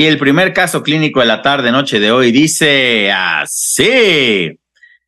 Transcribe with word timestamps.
Y 0.00 0.06
el 0.06 0.16
primer 0.16 0.54
caso 0.54 0.82
clínico 0.82 1.20
de 1.20 1.26
la 1.26 1.42
tarde-noche 1.42 2.00
de 2.00 2.10
hoy 2.10 2.32
dice 2.32 3.12
así. 3.12 4.58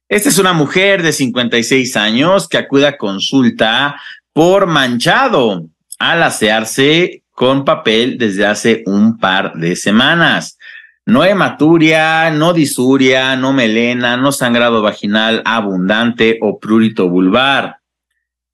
Esta 0.07 0.29
es 0.29 0.39
una 0.39 0.53
mujer 0.53 1.03
de 1.03 1.15
56 1.15 1.97
años 1.97 2.47
que 2.47 2.59
acude 2.59 2.87
a 2.87 2.99
consulta 2.99 3.99
por 4.35 4.67
manchado 4.67 5.65
al 5.99 6.23
asearse 6.23 7.23
con 7.31 7.65
papel 7.65 8.19
desde 8.19 8.45
hace 8.45 8.83
un 8.85 9.17
par 9.17 9.55
de 9.55 9.77
semanas. 9.77 10.59
No 11.07 11.25
hematuria, 11.25 12.31
no 12.31 12.53
disuria, 12.53 13.35
no 13.35 13.55
melena, 13.55 14.19
no 14.19 14.31
sangrado 14.31 14.83
vaginal 14.83 15.41
abundante 15.47 16.37
o 16.43 16.59
prurito 16.59 17.09
vulvar. 17.09 17.79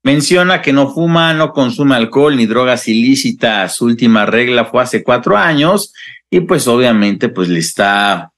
Menciona 0.03 0.61
que 0.61 0.71
no 0.71 0.93
fuma, 0.93 1.33
no 1.33 1.51
consume 1.51 1.95
alcohol 1.95 2.35
ni 2.37 2.45
drogas 2.45 2.87
ilícitas. 2.87 3.75
Su 3.75 3.85
última 3.85 4.25
regla 4.25 4.65
fue 4.65 4.81
hace 4.81 5.03
cuatro 5.03 5.37
años 5.37 5.93
y 6.29 6.41
pues 6.41 6.67
obviamente 6.67 7.29
pues 7.29 7.49
le 7.49 7.59
está 7.59 8.31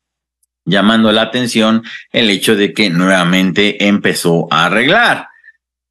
llamando 0.65 1.11
la 1.11 1.23
atención 1.23 1.83
el 2.11 2.29
hecho 2.29 2.55
de 2.55 2.73
que 2.73 2.89
nuevamente 2.89 3.87
empezó 3.87 4.47
a 4.51 4.65
arreglar. 4.65 5.27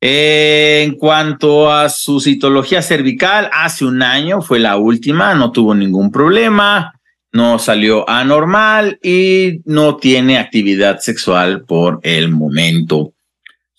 En 0.01 0.95
cuanto 0.95 1.71
a 1.71 1.91
su 1.91 2.21
citología 2.21 2.81
cervical, 2.81 3.51
hace 3.53 3.85
un 3.85 4.03
año 4.03 4.41
fue 4.41 4.59
la 4.59 4.77
última, 4.77 5.35
no 5.35 5.53
tuvo 5.53 5.75
ningún 5.75 6.11
problema, 6.11 6.95
no 7.33 7.59
salió 7.59 8.09
anormal 8.09 8.99
y 9.03 9.61
no 9.67 9.97
tiene 9.97 10.39
actividad 10.39 11.01
sexual 11.01 11.65
por 11.65 12.01
el 12.03 12.31
momento. 12.31 13.13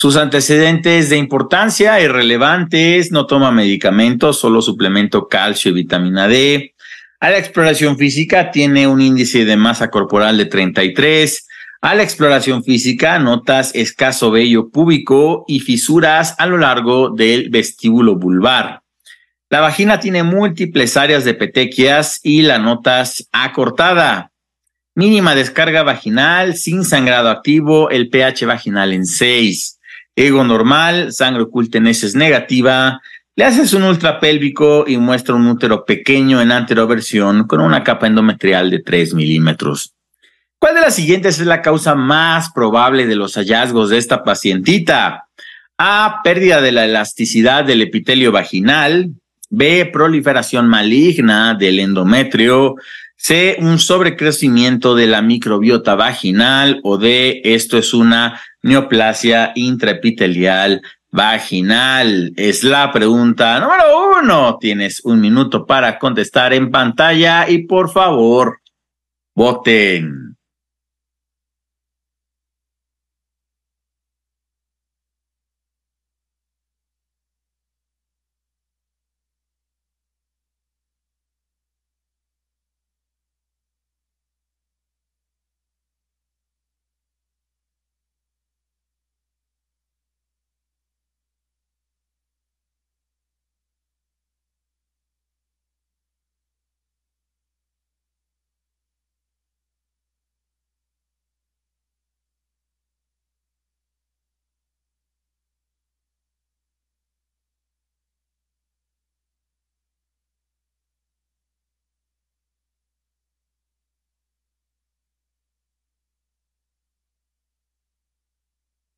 Sus 0.01 0.17
antecedentes 0.17 1.11
de 1.11 1.17
importancia 1.17 2.01
irrelevantes, 2.01 3.11
no 3.11 3.27
toma 3.27 3.51
medicamentos, 3.51 4.39
solo 4.39 4.63
suplemento 4.63 5.27
calcio 5.27 5.69
y 5.69 5.75
vitamina 5.75 6.27
D. 6.27 6.73
A 7.19 7.29
la 7.29 7.37
exploración 7.37 7.99
física 7.99 8.49
tiene 8.49 8.87
un 8.87 8.99
índice 8.99 9.45
de 9.45 9.57
masa 9.57 9.91
corporal 9.91 10.39
de 10.39 10.45
33, 10.47 11.47
a 11.81 11.93
la 11.93 12.01
exploración 12.01 12.63
física 12.63 13.19
notas 13.19 13.75
escaso 13.75 14.31
vello 14.31 14.71
púbico 14.71 15.45
y 15.47 15.59
fisuras 15.59 16.33
a 16.39 16.47
lo 16.47 16.57
largo 16.57 17.11
del 17.11 17.51
vestíbulo 17.51 18.15
vulvar. 18.15 18.81
La 19.51 19.59
vagina 19.59 19.99
tiene 19.99 20.23
múltiples 20.23 20.97
áreas 20.97 21.25
de 21.25 21.35
petequias 21.35 22.19
y 22.23 22.41
la 22.41 22.57
notas 22.57 23.29
acortada. 23.31 24.31
Mínima 24.95 25.35
descarga 25.35 25.83
vaginal, 25.83 26.55
sin 26.55 26.85
sangrado 26.85 27.29
activo, 27.29 27.91
el 27.91 28.09
pH 28.09 28.47
vaginal 28.47 28.93
en 28.93 29.05
6. 29.05 29.77
Ego 30.15 30.43
normal, 30.43 31.13
sangre 31.13 31.43
oculta 31.43 31.77
en 31.77 31.91
negativa. 32.15 33.01
Le 33.35 33.45
haces 33.45 33.73
un 33.73 33.83
ultrapélvico 33.83 34.85
y 34.87 34.97
muestra 34.97 35.35
un 35.35 35.47
útero 35.47 35.85
pequeño 35.85 36.41
en 36.41 36.51
anteroversión 36.51 37.47
con 37.47 37.61
una 37.61 37.83
capa 37.83 38.07
endometrial 38.07 38.69
de 38.69 38.79
3 38.79 39.13
milímetros. 39.13 39.93
¿Cuál 40.59 40.75
de 40.75 40.81
las 40.81 40.95
siguientes 40.95 41.39
es 41.39 41.47
la 41.47 41.61
causa 41.61 41.95
más 41.95 42.51
probable 42.51 43.07
de 43.07 43.15
los 43.15 43.35
hallazgos 43.35 43.89
de 43.89 43.97
esta 43.97 44.23
pacientita? 44.23 45.25
A. 45.77 46.19
Pérdida 46.23 46.61
de 46.61 46.71
la 46.71 46.85
elasticidad 46.85 47.63
del 47.63 47.81
epitelio 47.81 48.31
vaginal. 48.31 49.09
B. 49.49 49.89
Proliferación 49.91 50.67
maligna 50.67 51.55
del 51.55 51.79
endometrio. 51.79 52.75
C. 53.23 53.57
Un 53.59 53.77
sobrecrecimiento 53.77 54.95
de 54.95 55.05
la 55.05 55.21
microbiota 55.21 55.93
vaginal. 55.93 56.79
O 56.81 56.97
D. 56.97 57.41
Esto 57.43 57.77
es 57.77 57.93
una 57.93 58.41
neoplasia 58.63 59.51
intraepitelial 59.53 60.81
vaginal. 61.11 62.33
Es 62.35 62.63
la 62.63 62.91
pregunta 62.91 63.59
número 63.59 64.19
uno. 64.19 64.57
Tienes 64.59 65.01
un 65.05 65.21
minuto 65.21 65.67
para 65.67 65.99
contestar 65.99 66.55
en 66.55 66.71
pantalla 66.71 67.47
y 67.47 67.59
por 67.67 67.91
favor, 67.91 68.59
voten. 69.35 70.35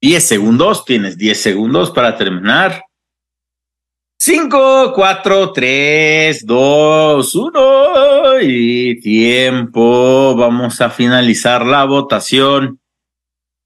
10 0.03 0.21
segundos, 0.21 0.83
tienes 0.83 1.17
10 1.17 1.41
segundos 1.41 1.89
para 1.89 2.17
terminar. 2.17 2.83
5, 4.19 4.91
4, 4.93 5.53
3, 5.53 6.45
2, 6.45 7.35
1 7.35 8.41
y 8.41 8.99
tiempo. 8.99 10.35
Vamos 10.35 10.81
a 10.81 10.89
finalizar 10.89 11.65
la 11.65 11.85
votación 11.85 12.81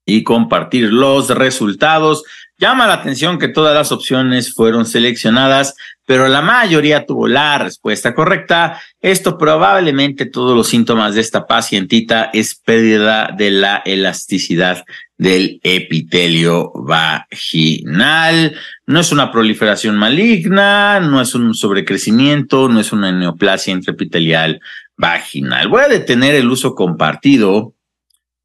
y 0.06 0.22
compartir 0.22 0.92
los 0.92 1.28
resultados. 1.30 2.22
Llama 2.60 2.88
la 2.88 2.94
atención 2.94 3.38
que 3.38 3.46
todas 3.46 3.72
las 3.72 3.92
opciones 3.92 4.52
fueron 4.52 4.84
seleccionadas, 4.84 5.76
pero 6.04 6.26
la 6.26 6.42
mayoría 6.42 7.06
tuvo 7.06 7.28
la 7.28 7.56
respuesta 7.56 8.16
correcta. 8.16 8.80
Esto 9.00 9.38
probablemente 9.38 10.26
todos 10.26 10.56
los 10.56 10.66
síntomas 10.66 11.14
de 11.14 11.20
esta 11.20 11.46
pacientita 11.46 12.30
es 12.32 12.56
pérdida 12.56 13.32
de 13.36 13.52
la 13.52 13.80
elasticidad 13.84 14.84
del 15.16 15.60
epitelio 15.62 16.72
vaginal. 16.74 18.56
No 18.86 18.98
es 18.98 19.12
una 19.12 19.30
proliferación 19.30 19.96
maligna, 19.96 20.98
no 20.98 21.20
es 21.20 21.36
un 21.36 21.54
sobrecrecimiento, 21.54 22.68
no 22.68 22.80
es 22.80 22.90
una 22.92 23.12
neoplasia 23.12 23.72
intraepitelial 23.72 24.60
vaginal. 24.96 25.68
Voy 25.68 25.82
a 25.82 25.88
detener 25.88 26.34
el 26.34 26.50
uso 26.50 26.74
compartido 26.74 27.74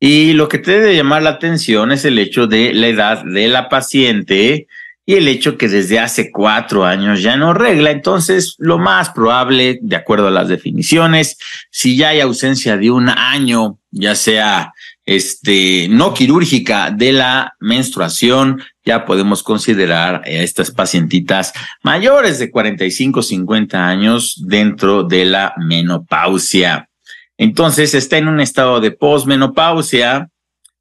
y 0.05 0.33
lo 0.33 0.49
que 0.49 0.57
te 0.57 0.71
debe 0.71 0.97
llamar 0.97 1.23
la 1.23 1.29
atención 1.29 1.93
es 1.93 2.03
el 2.03 2.19
hecho 2.19 2.45
de 2.45 2.73
la 2.73 2.87
edad 2.87 3.23
de 3.23 3.47
la 3.47 3.69
paciente 3.69 4.67
y 5.05 5.13
el 5.13 5.29
hecho 5.29 5.57
que 5.57 5.69
desde 5.69 5.97
hace 5.97 6.29
cuatro 6.29 6.83
años 6.83 7.21
ya 7.21 7.37
no 7.37 7.53
regla. 7.53 7.89
Entonces, 7.89 8.55
lo 8.57 8.77
más 8.77 9.11
probable, 9.11 9.79
de 9.81 9.95
acuerdo 9.95 10.27
a 10.27 10.31
las 10.31 10.49
definiciones, 10.49 11.37
si 11.71 11.95
ya 11.95 12.09
hay 12.09 12.19
ausencia 12.19 12.75
de 12.75 12.91
un 12.91 13.07
año, 13.07 13.79
ya 13.91 14.13
sea 14.15 14.73
este, 15.05 15.87
no 15.89 16.13
quirúrgica 16.13 16.91
de 16.91 17.13
la 17.13 17.53
menstruación, 17.61 18.61
ya 18.83 19.05
podemos 19.05 19.41
considerar 19.41 20.15
a 20.25 20.29
estas 20.29 20.69
pacientitas 20.69 21.53
mayores 21.81 22.39
de 22.39 22.51
45, 22.51 23.21
50 23.21 23.87
años 23.87 24.43
dentro 24.45 25.03
de 25.03 25.23
la 25.23 25.53
menopausia. 25.65 26.89
Entonces 27.37 27.93
está 27.93 28.17
en 28.17 28.27
un 28.27 28.39
estado 28.39 28.79
de 28.79 28.91
posmenopausia 28.91 30.29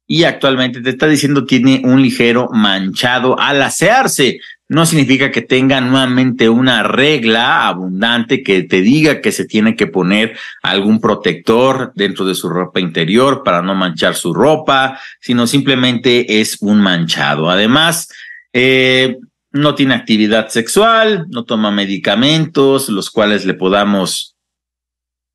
y 0.05 0.25
actualmente 0.25 0.81
te 0.81 0.89
está 0.89 1.07
diciendo 1.07 1.45
tiene 1.45 1.81
un 1.83 2.01
ligero 2.01 2.49
manchado 2.51 3.39
al 3.39 3.61
asearse 3.61 4.39
no 4.73 4.87
significa 4.87 5.29
que 5.29 5.41
tenga 5.41 5.79
nuevamente 5.81 6.49
una 6.49 6.81
regla 6.83 7.67
abundante 7.67 8.41
que 8.41 8.63
te 8.63 8.81
diga 8.81 9.21
que 9.21 9.31
se 9.31 9.45
tiene 9.45 9.75
que 9.75 9.85
poner 9.87 10.35
algún 10.63 10.99
protector 10.99 11.91
dentro 11.95 12.25
de 12.25 12.33
su 12.33 12.49
ropa 12.49 12.79
interior 12.79 13.43
para 13.43 13.61
no 13.61 13.75
manchar 13.75 14.15
su 14.15 14.33
ropa, 14.33 14.99
sino 15.21 15.45
simplemente 15.45 16.41
es 16.41 16.57
un 16.61 16.81
manchado. 16.81 17.51
Además, 17.51 18.09
eh, 18.51 19.17
no 19.51 19.75
tiene 19.75 19.93
actividad 19.93 20.47
sexual, 20.49 21.27
no 21.29 21.43
toma 21.43 21.69
medicamentos, 21.69 22.89
los 22.89 23.11
cuales 23.11 23.45
le 23.45 23.53
podamos 23.53 24.32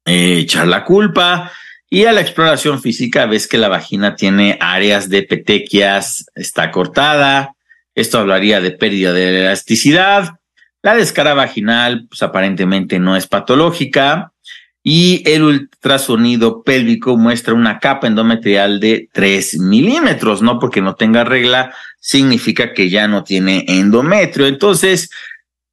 echar 0.09 0.67
la 0.67 0.85
culpa. 0.85 1.53
Y 1.91 2.05
a 2.05 2.13
la 2.13 2.21
exploración 2.21 2.83
física 2.83 3.27
ves 3.27 3.47
que 3.47 3.59
la 3.59 3.69
vagina 3.69 4.15
tiene 4.15 4.59
áreas 4.61 5.09
de 5.09 5.23
petequias, 5.23 6.27
está 6.35 6.71
cortada, 6.71 7.55
esto 7.95 8.19
hablaría 8.19 8.61
de 8.61 8.73
pérdida 8.73 9.13
de 9.13 9.41
elasticidad. 9.41 10.39
La 10.83 10.95
descara 10.95 11.35
vaginal, 11.35 12.07
pues 12.09 12.23
aparentemente 12.23 12.99
no 12.99 13.17
es 13.17 13.27
patológica. 13.27 14.33
Y 14.83 15.23
el 15.27 15.43
ultrasonido 15.43 16.63
pélvico 16.63 17.17
muestra 17.17 17.55
una 17.55 17.79
capa 17.79 18.07
endometrial 18.07 18.81
de 18.81 19.09
3 19.13 19.59
milímetros, 19.59 20.41
no 20.41 20.59
porque 20.59 20.81
no 20.81 20.95
tenga 20.95 21.25
regla, 21.25 21.75
significa 22.01 22.73
que 22.73 22.89
ya 22.89 23.09
no 23.09 23.25
tiene 23.25 23.65
endometrio. 23.67 24.47
Entonces, 24.47 25.11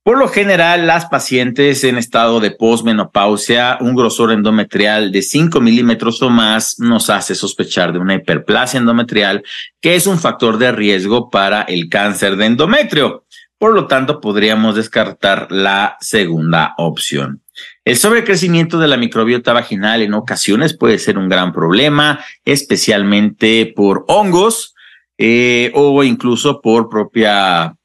Por 0.05 0.19
lo 0.19 0.27
general, 0.27 0.85
las 0.85 1.07
pacientes 1.07 1.83
en 1.83 1.97
estado 1.97 2.39
de 2.39 2.51
posmenopausia, 2.51 3.79
un 3.81 3.95
grosor 3.95 4.31
endometrial 4.33 5.11
de 5.11 5.23
5 5.23 5.59
milímetros 5.61 6.21
o 6.21 6.29
más 6.29 6.77
nos 6.77 7.09
hace 7.09 7.33
sospechar 7.33 7.91
de 7.91 7.97
una 7.97 8.13
hiperplasia 8.13 8.79
endometrial, 8.79 9.43
que 9.81 9.95
es 9.95 10.05
un 10.05 10.19
factor 10.19 10.59
de 10.59 10.71
riesgo 10.71 11.31
para 11.31 11.63
el 11.63 11.89
cáncer 11.89 12.35
de 12.35 12.45
endometrio. 12.45 13.25
Por 13.57 13.73
lo 13.73 13.87
tanto, 13.87 14.21
podríamos 14.21 14.75
descartar 14.75 15.47
la 15.49 15.97
segunda 15.99 16.75
opción. 16.77 17.41
El 17.83 17.97
sobrecrecimiento 17.97 18.77
de 18.77 18.87
la 18.87 18.97
microbiota 18.97 19.53
vaginal 19.53 20.03
en 20.03 20.13
ocasiones 20.13 20.77
puede 20.77 20.99
ser 20.99 21.17
un 21.17 21.29
gran 21.29 21.51
problema, 21.51 22.23
especialmente 22.45 23.73
por 23.75 24.05
hongos 24.07 24.75
eh, 25.17 25.71
o 25.73 26.03
incluso 26.03 26.61
por 26.61 26.89
propia 26.89 27.75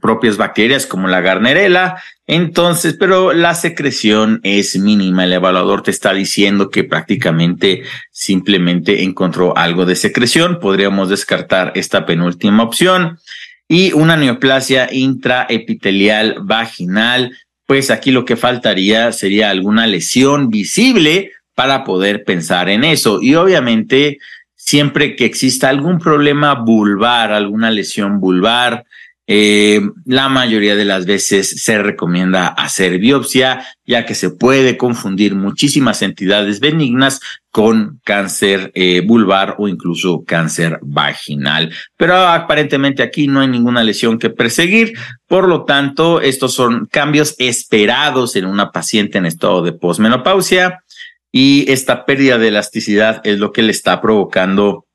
propias 0.00 0.36
bacterias 0.36 0.86
como 0.86 1.08
la 1.08 1.20
garnerela. 1.20 2.02
Entonces, 2.26 2.96
pero 2.98 3.32
la 3.32 3.54
secreción 3.54 4.40
es 4.44 4.78
mínima. 4.78 5.24
El 5.24 5.32
evaluador 5.32 5.82
te 5.82 5.90
está 5.90 6.12
diciendo 6.12 6.70
que 6.70 6.84
prácticamente 6.84 7.82
simplemente 8.10 9.02
encontró 9.02 9.56
algo 9.56 9.84
de 9.84 9.96
secreción. 9.96 10.60
Podríamos 10.60 11.08
descartar 11.08 11.72
esta 11.74 12.06
penúltima 12.06 12.62
opción. 12.62 13.18
Y 13.66 13.92
una 13.92 14.16
neoplasia 14.16 14.88
intraepitelial 14.92 16.36
vaginal. 16.42 17.36
Pues 17.66 17.90
aquí 17.90 18.10
lo 18.10 18.24
que 18.24 18.36
faltaría 18.36 19.12
sería 19.12 19.50
alguna 19.50 19.86
lesión 19.86 20.50
visible 20.50 21.32
para 21.54 21.84
poder 21.84 22.24
pensar 22.24 22.68
en 22.68 22.84
eso. 22.84 23.20
Y 23.20 23.34
obviamente, 23.34 24.18
siempre 24.56 25.14
que 25.14 25.24
exista 25.24 25.68
algún 25.68 25.98
problema 25.98 26.54
vulvar, 26.54 27.32
alguna 27.32 27.70
lesión 27.70 28.18
vulvar, 28.18 28.84
eh, 29.32 29.80
la 30.06 30.28
mayoría 30.28 30.74
de 30.74 30.84
las 30.84 31.06
veces 31.06 31.62
se 31.62 31.80
recomienda 31.80 32.48
hacer 32.48 32.98
biopsia, 32.98 33.64
ya 33.86 34.04
que 34.04 34.16
se 34.16 34.30
puede 34.30 34.76
confundir 34.76 35.36
muchísimas 35.36 36.02
entidades 36.02 36.58
benignas 36.58 37.20
con 37.52 38.00
cáncer 38.02 38.72
eh, 38.74 39.02
vulvar 39.06 39.54
o 39.58 39.68
incluso 39.68 40.24
cáncer 40.26 40.80
vaginal. 40.82 41.72
Pero 41.96 42.16
aparentemente 42.16 43.04
aquí 43.04 43.28
no 43.28 43.38
hay 43.38 43.46
ninguna 43.46 43.84
lesión 43.84 44.18
que 44.18 44.30
perseguir. 44.30 44.94
Por 45.28 45.46
lo 45.46 45.64
tanto, 45.64 46.20
estos 46.20 46.52
son 46.52 46.86
cambios 46.86 47.36
esperados 47.38 48.34
en 48.34 48.46
una 48.46 48.72
paciente 48.72 49.18
en 49.18 49.26
estado 49.26 49.62
de 49.62 49.70
posmenopausia 49.70 50.82
y 51.30 51.70
esta 51.70 52.04
pérdida 52.04 52.36
de 52.36 52.48
elasticidad 52.48 53.20
es 53.22 53.38
lo 53.38 53.52
que 53.52 53.62
le 53.62 53.70
está 53.70 54.00
provocando 54.00 54.86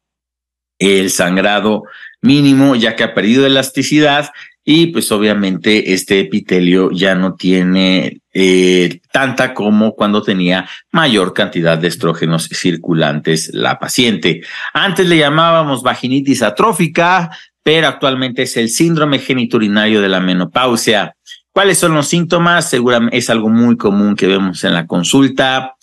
el 0.77 1.09
sangrado 1.09 1.83
mínimo, 2.25 2.75
ya 2.75 2.95
que 2.95 3.03
ha 3.03 3.13
perdido 3.13 3.45
elasticidad 3.45 4.31
y 4.67 4.87
pues 4.87 5.11
obviamente 5.11 5.93
este 5.93 6.19
epitelio 6.19 6.89
ya 6.91 7.13
no 7.13 7.35
tiene 7.35 8.21
eh, 8.33 8.99
tanta 9.13 9.53
como 9.53 9.93
cuando 9.93 10.23
tenía 10.23 10.67
mayor 10.91 11.33
cantidad 11.33 11.77
de 11.77 11.87
estrógenos 11.87 12.49
circulantes 12.51 13.51
la 13.53 13.77
paciente. 13.77 14.41
Antes 14.73 15.07
le 15.07 15.19
llamábamos 15.19 15.83
vaginitis 15.83 16.41
atrófica, 16.41 17.29
pero 17.61 17.87
actualmente 17.87 18.41
es 18.41 18.57
el 18.57 18.69
síndrome 18.69 19.19
geniturinario 19.19 20.01
de 20.01 20.09
la 20.09 20.19
menopausia. 20.19 21.15
¿Cuáles 21.51 21.77
son 21.77 21.93
los 21.93 22.07
síntomas? 22.07 22.67
Seguramente 22.67 23.17
es 23.17 23.29
algo 23.29 23.49
muy 23.49 23.77
común 23.77 24.15
que 24.15 24.27
vemos 24.27 24.63
en 24.63 24.73
la 24.73 24.87
consulta 24.87 25.75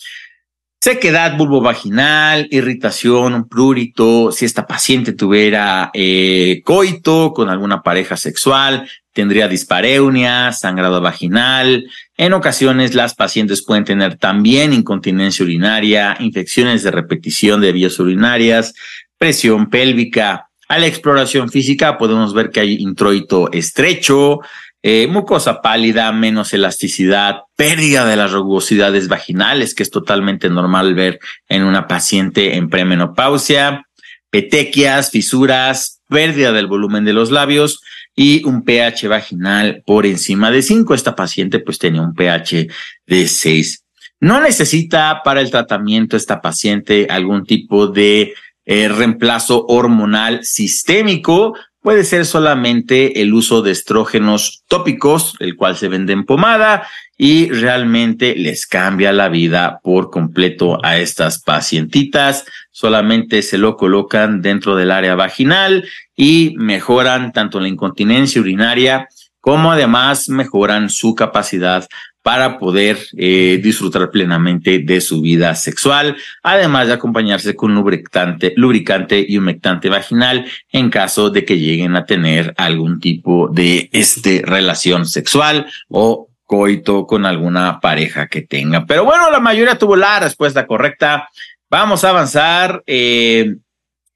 sequedad 0.83 1.37
vulvovaginal, 1.37 2.49
irritación, 2.51 3.49
prurito, 3.49 4.33
si 4.33 4.45
esta 4.45 4.67
paciente 4.67 5.13
tuviera 5.13 5.93
eh, 5.95 6.61
coito 6.65 7.33
con 7.33 7.49
alguna 7.49 7.83
pareja 7.83 8.17
sexual, 8.17 8.91
tendría 9.13 9.47
dispareunia, 9.47 10.51
sangrado 10.51 11.01
vaginal. 11.01 11.89
En 12.17 12.33
ocasiones 12.33 12.97
las 12.97 13.15
pacientes 13.15 13.65
pueden 13.65 13.85
tener 13.85 14.17
también 14.17 14.73
incontinencia 14.73 15.45
urinaria, 15.45 16.17
infecciones 16.19 16.83
de 16.83 16.91
repetición 16.91 17.61
de 17.61 17.71
vías 17.71 18.01
urinarias, 18.01 18.75
presión 19.17 19.71
pélvica. 19.71 20.49
A 20.67 20.79
la 20.81 20.87
exploración 20.87 21.49
física 21.49 21.97
podemos 21.97 22.35
ver 22.35 22.51
que 22.51 22.59
hay 22.59 22.75
introito 22.75 23.53
estrecho, 23.53 24.41
eh, 24.83 25.07
mucosa 25.07 25.63
pálida, 25.63 26.11
menos 26.13 26.53
elasticidad, 26.53 27.43
pérdida 27.57 28.05
de 28.05 28.17
las 28.17 28.33
rugosidades 28.33 29.09
vaginales, 29.09 29.75
que 29.75 29.85
es 29.85 29.91
totalmente 29.91 30.51
normal 30.51 30.95
ver 30.95 31.21
en 31.49 31.63
una 31.63 31.87
paciente 31.87 32.57
en 32.57 32.69
premenopausia, 32.69 33.87
petequias, 34.31 35.11
fisuras, 35.11 36.01
pérdida 36.09 36.53
del 36.53 36.67
volumen 36.67 37.05
de 37.05 37.13
los 37.13 37.31
labios 37.31 37.81
y 38.17 38.45
un 38.45 38.65
pH 38.65 39.09
vaginal 39.09 39.83
por 39.87 40.05
encima 40.05 40.51
de 40.51 40.63
5. 40.63 40.95
Esta 40.95 41.15
paciente 41.15 41.61
pues 41.61 41.79
tenía 41.79 42.03
un 42.03 42.15
pH 42.15 42.67
de 43.07 43.29
6. 43.29 43.85
No 44.21 44.41
necesita 44.41 45.23
para 45.25 45.41
el 45.41 45.51
tratamiento 45.51 46.17
esta 46.17 46.41
paciente 46.41 47.07
algún 47.09 47.45
tipo 47.45 47.87
de 47.87 48.35
eh, 48.65 48.89
reemplazo 48.89 49.67
hormonal 49.67 50.45
sistémico, 50.45 51.55
puede 51.83 52.05
ser 52.05 52.25
solamente 52.25 53.21
el 53.21 53.35
uso 53.35 53.61
de 53.61 53.73
estrógenos 53.73 54.63
tópicos, 54.69 55.35
el 55.41 55.57
cual 55.57 55.77
se 55.77 55.89
vende 55.89 56.13
en 56.13 56.25
pomada 56.25 56.87
y 57.19 57.51
realmente 57.51 58.35
les 58.37 58.67
cambia 58.67 59.13
la 59.13 59.29
vida 59.29 59.81
por 59.83 60.11
completo 60.11 60.79
a 60.85 60.99
estas 60.99 61.43
pacientitas. 61.43 62.45
Solamente 62.71 63.43
se 63.43 63.59
lo 63.59 63.77
colocan 63.77 64.41
dentro 64.41 64.77
del 64.77 64.93
área 64.93 65.17
vaginal 65.17 65.85
y 66.17 66.55
mejoran 66.57 67.33
tanto 67.33 67.61
la 67.61 67.69
incontinencia 67.69 68.41
urinaria 68.41 69.09
como 69.41 69.73
además 69.73 70.29
mejoran 70.29 70.89
su 70.89 71.17
capacidad 71.17 71.89
para 72.23 72.59
poder 72.59 72.99
eh, 73.17 73.61
disfrutar 73.63 74.11
plenamente 74.11 74.79
de 74.79 75.01
su 75.01 75.21
vida 75.21 75.55
sexual, 75.55 76.17
además 76.43 76.87
de 76.87 76.95
acompañarse 76.95 77.57
con 77.57 77.75
lubricante, 77.75 78.53
lubricante 78.57 79.25
y 79.27 79.39
humectante 79.39 79.89
vaginal 79.89 80.47
en 80.71 80.89
caso 80.89 81.31
de 81.31 81.45
que 81.45 81.59
lleguen 81.59 81.97
a 81.97 82.07
tener 82.07 82.55
algún 82.57 83.01
tipo 83.01 83.49
de 83.49 83.91
este, 83.93 84.43
relación 84.45 85.07
sexual 85.07 85.67
o 85.89 86.29
coito 86.47 87.07
con 87.07 87.27
alguna 87.27 87.81
pareja 87.81 88.29
que 88.29 88.43
tenga. 88.43 88.87
Pero 88.87 89.05
bueno, 89.05 89.31
la 89.31 89.41
mayoría 89.41 89.79
tuvo 89.79 89.97
la 89.97 90.21
respuesta 90.21 90.67
correcta. 90.67 91.29
Vamos 91.71 92.05
a 92.05 92.11
avanzar. 92.11 92.83
Eh, 92.87 93.57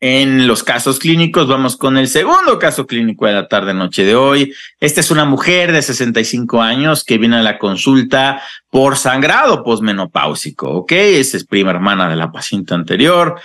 en 0.01 0.47
los 0.47 0.63
casos 0.63 0.99
clínicos, 0.99 1.49
vamos 1.49 1.77
con 1.77 1.97
el 1.97 2.09
segundo 2.09 2.59
caso 2.59 2.87
clínico 2.87 3.27
de 3.27 3.33
la 3.33 3.49
tarde-noche 3.49 4.05
de 4.05 4.15
hoy. 4.15 4.53
Esta 4.79 5.01
es 5.01 5.11
una 5.11 5.25
mujer 5.25 5.73
de 5.73 5.81
65 5.81 6.61
años 6.61 7.03
que 7.03 7.19
viene 7.19 7.37
a 7.37 7.43
la 7.43 7.59
consulta 7.59 8.43
por 8.69 8.97
sangrado 8.97 9.65
posmenopáusico, 9.65 10.71
¿ok? 10.71 10.93
Esa 10.93 11.39
es 11.39 11.47
prima 11.47 11.71
hermana 11.71 12.11
de 12.11 12.17
la 12.17 12.31
paciente 12.31 12.75
anterior. 12.75 13.41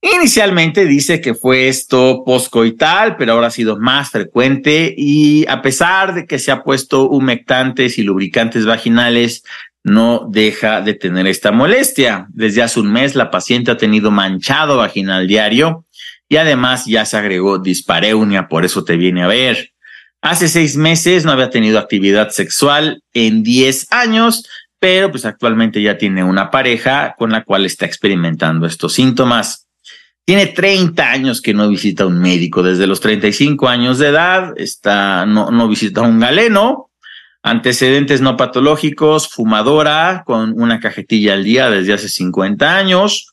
Inicialmente 0.00 0.84
dice 0.84 1.20
que 1.20 1.34
fue 1.34 1.68
esto 1.68 2.22
poscoital, 2.24 3.16
pero 3.16 3.32
ahora 3.32 3.48
ha 3.48 3.50
sido 3.50 3.78
más 3.78 4.10
frecuente 4.10 4.94
y 4.96 5.44
a 5.48 5.60
pesar 5.60 6.14
de 6.14 6.24
que 6.24 6.38
se 6.38 6.52
ha 6.52 6.62
puesto 6.62 7.08
humectantes 7.08 7.98
y 7.98 8.02
lubricantes 8.02 8.64
vaginales, 8.64 9.42
no 9.84 10.26
deja 10.28 10.80
de 10.80 10.94
tener 10.94 11.26
esta 11.26 11.52
molestia. 11.52 12.26
Desde 12.30 12.62
hace 12.62 12.80
un 12.80 12.92
mes 12.92 13.14
la 13.14 13.30
paciente 13.30 13.70
ha 13.70 13.76
tenido 13.76 14.10
manchado 14.10 14.76
vaginal 14.76 15.26
diario 15.26 15.86
y 16.28 16.36
además 16.36 16.84
ya 16.86 17.04
se 17.04 17.16
agregó 17.16 17.58
dispareunia, 17.58 18.48
por 18.48 18.64
eso 18.64 18.84
te 18.84 18.96
viene 18.96 19.22
a 19.22 19.28
ver. 19.28 19.72
Hace 20.20 20.48
seis 20.48 20.76
meses 20.76 21.24
no 21.24 21.32
había 21.32 21.50
tenido 21.50 21.78
actividad 21.78 22.30
sexual 22.30 23.02
en 23.14 23.42
diez 23.42 23.86
años, 23.90 24.46
pero 24.80 25.10
pues 25.10 25.24
actualmente 25.24 25.80
ya 25.80 25.96
tiene 25.96 26.24
una 26.24 26.50
pareja 26.50 27.14
con 27.16 27.30
la 27.30 27.44
cual 27.44 27.64
está 27.64 27.86
experimentando 27.86 28.66
estos 28.66 28.94
síntomas. 28.94 29.66
Tiene 30.24 30.46
30 30.46 31.10
años 31.10 31.40
que 31.40 31.54
no 31.54 31.68
visita 31.68 32.04
un 32.04 32.18
médico. 32.18 32.62
Desde 32.62 32.86
los 32.86 33.00
35 33.00 33.66
años 33.68 33.98
de 33.98 34.08
edad 34.08 34.52
está, 34.56 35.24
no, 35.24 35.50
no 35.50 35.68
visita 35.68 36.02
un 36.02 36.20
galeno, 36.20 36.87
Antecedentes 37.48 38.20
no 38.20 38.36
patológicos, 38.36 39.30
fumadora 39.30 40.22
con 40.26 40.52
una 40.60 40.80
cajetilla 40.80 41.32
al 41.32 41.44
día 41.44 41.70
desde 41.70 41.94
hace 41.94 42.10
50 42.10 42.76
años. 42.76 43.32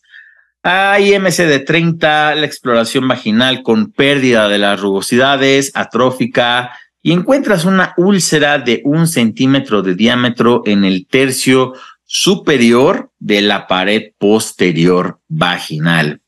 Hay 0.64 1.12
de 1.12 1.60
30, 1.60 2.36
la 2.36 2.46
exploración 2.46 3.10
vaginal 3.10 3.62
con 3.62 3.92
pérdida 3.92 4.48
de 4.48 4.58
las 4.58 4.80
rugosidades, 4.80 5.74
atrófica, 5.76 6.72
y 7.02 7.12
encuentras 7.12 7.66
una 7.66 7.94
úlcera 7.98 8.58
de 8.58 8.82
un 8.86 9.06
centímetro 9.10 9.82
de 9.82 9.96
diámetro 9.96 10.62
en 10.66 10.86
el 10.86 11.08
tercio 11.08 11.74
superior 12.06 13.12
de 13.20 13.42
la 13.42 13.68
pared 13.68 14.14
posterior 14.18 15.20
vaginal. 15.28 16.22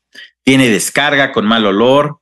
Tiene 0.44 0.68
descarga 0.68 1.32
con 1.32 1.46
mal 1.46 1.64
olor, 1.64 2.20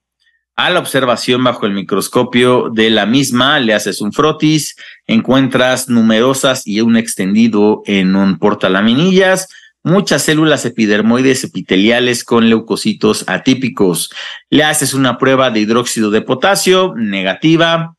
a 0.57 0.71
la 0.71 0.81
observación 0.81 1.45
bajo 1.45 1.67
el 1.67 1.75
microscopio 1.75 2.71
de 2.73 2.89
la 2.89 3.05
misma, 3.05 3.61
le 3.61 3.75
haces 3.75 4.01
un 4.01 4.13
frotis, 4.13 4.75
encuentras 5.07 5.91
numerosas 5.91 6.67
y 6.67 6.81
un 6.81 6.97
extendido 6.97 7.83
en 7.85 8.17
un 8.17 8.39
portalaminillas, 8.39 9.49
muchas 9.83 10.23
células 10.23 10.65
epidermoides 10.65 11.45
epiteliales 11.45 12.25
con 12.25 12.49
leucocitos 12.49 13.25
atípicos. 13.29 14.11
Le 14.49 14.65
haces 14.65 14.95
una 14.95 15.19
prueba 15.19 15.51
de 15.51 15.61
hidróxido 15.61 16.11
de 16.11 16.23
potasio 16.23 16.95
negativa, 16.97 17.95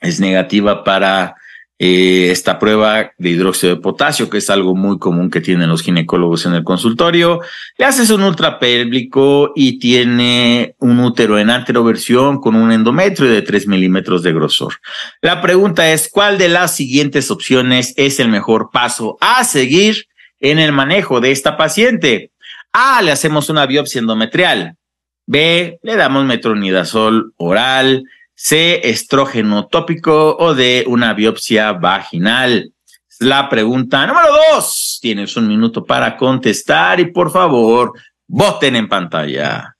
es 0.00 0.20
negativa 0.20 0.84
para 0.84 1.34
eh, 1.82 2.30
esta 2.30 2.58
prueba 2.58 3.12
de 3.16 3.30
hidróxido 3.30 3.74
de 3.74 3.80
potasio, 3.80 4.28
que 4.28 4.36
es 4.36 4.50
algo 4.50 4.76
muy 4.76 4.98
común 4.98 5.30
que 5.30 5.40
tienen 5.40 5.70
los 5.70 5.80
ginecólogos 5.80 6.44
en 6.44 6.52
el 6.52 6.62
consultorio. 6.62 7.40
Le 7.78 7.86
haces 7.86 8.10
un 8.10 8.22
ultrapélvico 8.22 9.52
y 9.56 9.78
tiene 9.78 10.74
un 10.78 11.00
útero 11.00 11.38
en 11.38 11.48
anteroversión 11.48 12.38
con 12.38 12.54
un 12.54 12.70
endometrio 12.70 13.30
de 13.30 13.40
3 13.40 13.66
milímetros 13.66 14.22
de 14.22 14.34
grosor. 14.34 14.74
La 15.22 15.40
pregunta 15.40 15.90
es, 15.90 16.10
¿cuál 16.12 16.36
de 16.36 16.50
las 16.50 16.76
siguientes 16.76 17.30
opciones 17.30 17.94
es 17.96 18.20
el 18.20 18.28
mejor 18.28 18.68
paso 18.70 19.16
a 19.22 19.42
seguir 19.44 20.06
en 20.38 20.58
el 20.58 20.72
manejo 20.72 21.22
de 21.22 21.30
esta 21.30 21.56
paciente? 21.56 22.30
A, 22.74 23.00
le 23.00 23.10
hacemos 23.10 23.48
una 23.48 23.64
biopsia 23.64 24.00
endometrial. 24.00 24.76
B, 25.24 25.78
le 25.82 25.96
damos 25.96 26.26
metronidazol 26.26 27.32
oral. 27.38 28.04
C, 28.42 28.80
estrógeno 28.88 29.66
tópico 29.66 30.34
o 30.38 30.54
de 30.54 30.84
una 30.86 31.12
biopsia 31.12 31.72
vaginal. 31.72 32.72
La 33.18 33.50
pregunta 33.50 34.06
número 34.06 34.28
dos. 34.54 34.98
Tienes 35.02 35.36
un 35.36 35.46
minuto 35.46 35.84
para 35.84 36.16
contestar 36.16 37.00
y 37.00 37.12
por 37.12 37.30
favor, 37.30 37.92
voten 38.26 38.76
en 38.76 38.88
pantalla. 38.88 39.76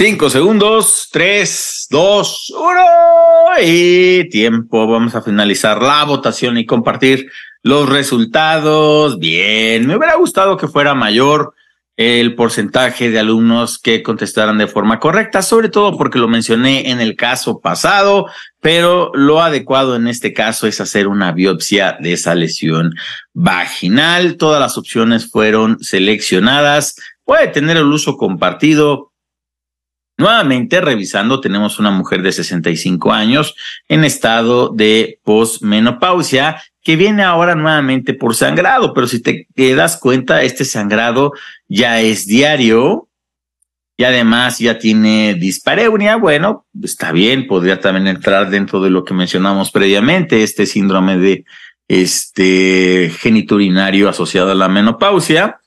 Cinco 0.00 0.30
segundos, 0.30 1.08
tres, 1.10 1.88
dos, 1.90 2.54
uno 2.56 3.60
y 3.60 4.28
tiempo. 4.28 4.86
Vamos 4.86 5.16
a 5.16 5.22
finalizar 5.22 5.82
la 5.82 6.04
votación 6.04 6.56
y 6.56 6.64
compartir 6.64 7.28
los 7.64 7.88
resultados. 7.88 9.18
Bien, 9.18 9.84
me 9.88 9.96
hubiera 9.96 10.14
gustado 10.14 10.56
que 10.56 10.68
fuera 10.68 10.94
mayor 10.94 11.52
el 11.96 12.36
porcentaje 12.36 13.10
de 13.10 13.18
alumnos 13.18 13.80
que 13.80 14.04
contestaran 14.04 14.56
de 14.56 14.68
forma 14.68 15.00
correcta, 15.00 15.42
sobre 15.42 15.68
todo 15.68 15.98
porque 15.98 16.20
lo 16.20 16.28
mencioné 16.28 16.92
en 16.92 17.00
el 17.00 17.16
caso 17.16 17.58
pasado, 17.58 18.26
pero 18.60 19.10
lo 19.14 19.42
adecuado 19.42 19.96
en 19.96 20.06
este 20.06 20.32
caso 20.32 20.68
es 20.68 20.80
hacer 20.80 21.08
una 21.08 21.32
biopsia 21.32 21.98
de 21.98 22.12
esa 22.12 22.36
lesión 22.36 22.94
vaginal. 23.32 24.36
Todas 24.36 24.60
las 24.60 24.78
opciones 24.78 25.28
fueron 25.28 25.80
seleccionadas. 25.80 26.94
Puede 27.24 27.48
tener 27.48 27.76
el 27.76 27.86
uso 27.86 28.16
compartido, 28.16 29.08
Nuevamente, 30.18 30.80
revisando, 30.80 31.40
tenemos 31.40 31.78
una 31.78 31.92
mujer 31.92 32.22
de 32.22 32.32
65 32.32 33.12
años 33.12 33.54
en 33.86 34.02
estado 34.02 34.68
de 34.68 35.20
posmenopausia 35.22 36.60
que 36.82 36.96
viene 36.96 37.22
ahora 37.22 37.54
nuevamente 37.54 38.14
por 38.14 38.34
sangrado, 38.34 38.92
pero 38.92 39.06
si 39.06 39.22
te, 39.22 39.46
das 39.76 39.96
cuenta, 39.96 40.42
este 40.42 40.64
sangrado 40.64 41.34
ya 41.68 42.00
es 42.00 42.26
diario 42.26 43.06
y 43.96 44.02
además 44.02 44.58
ya 44.58 44.76
tiene 44.76 45.34
dispareunia. 45.34 46.16
Bueno, 46.16 46.66
está 46.82 47.12
bien, 47.12 47.46
podría 47.46 47.78
también 47.78 48.08
entrar 48.08 48.50
dentro 48.50 48.80
de 48.80 48.90
lo 48.90 49.04
que 49.04 49.14
mencionamos 49.14 49.70
previamente, 49.70 50.42
este 50.42 50.66
síndrome 50.66 51.16
de 51.16 51.44
este 51.86 53.12
geniturinario 53.20 54.08
asociado 54.08 54.50
a 54.50 54.56
la 54.56 54.68
menopausia 54.68 55.60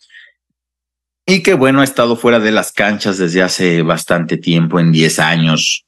y 1.34 1.42
que 1.42 1.54
bueno, 1.54 1.80
ha 1.80 1.86
estado 1.86 2.18
fuera 2.18 2.42
de 2.42 2.52
las 2.52 2.74
canchas 2.74 3.18
desde 3.18 3.42
hace 3.42 3.84
bastante 3.84 4.36
tiempo, 4.36 4.82
en 4.82 4.92
10 4.92 5.20
años. 5.20 5.86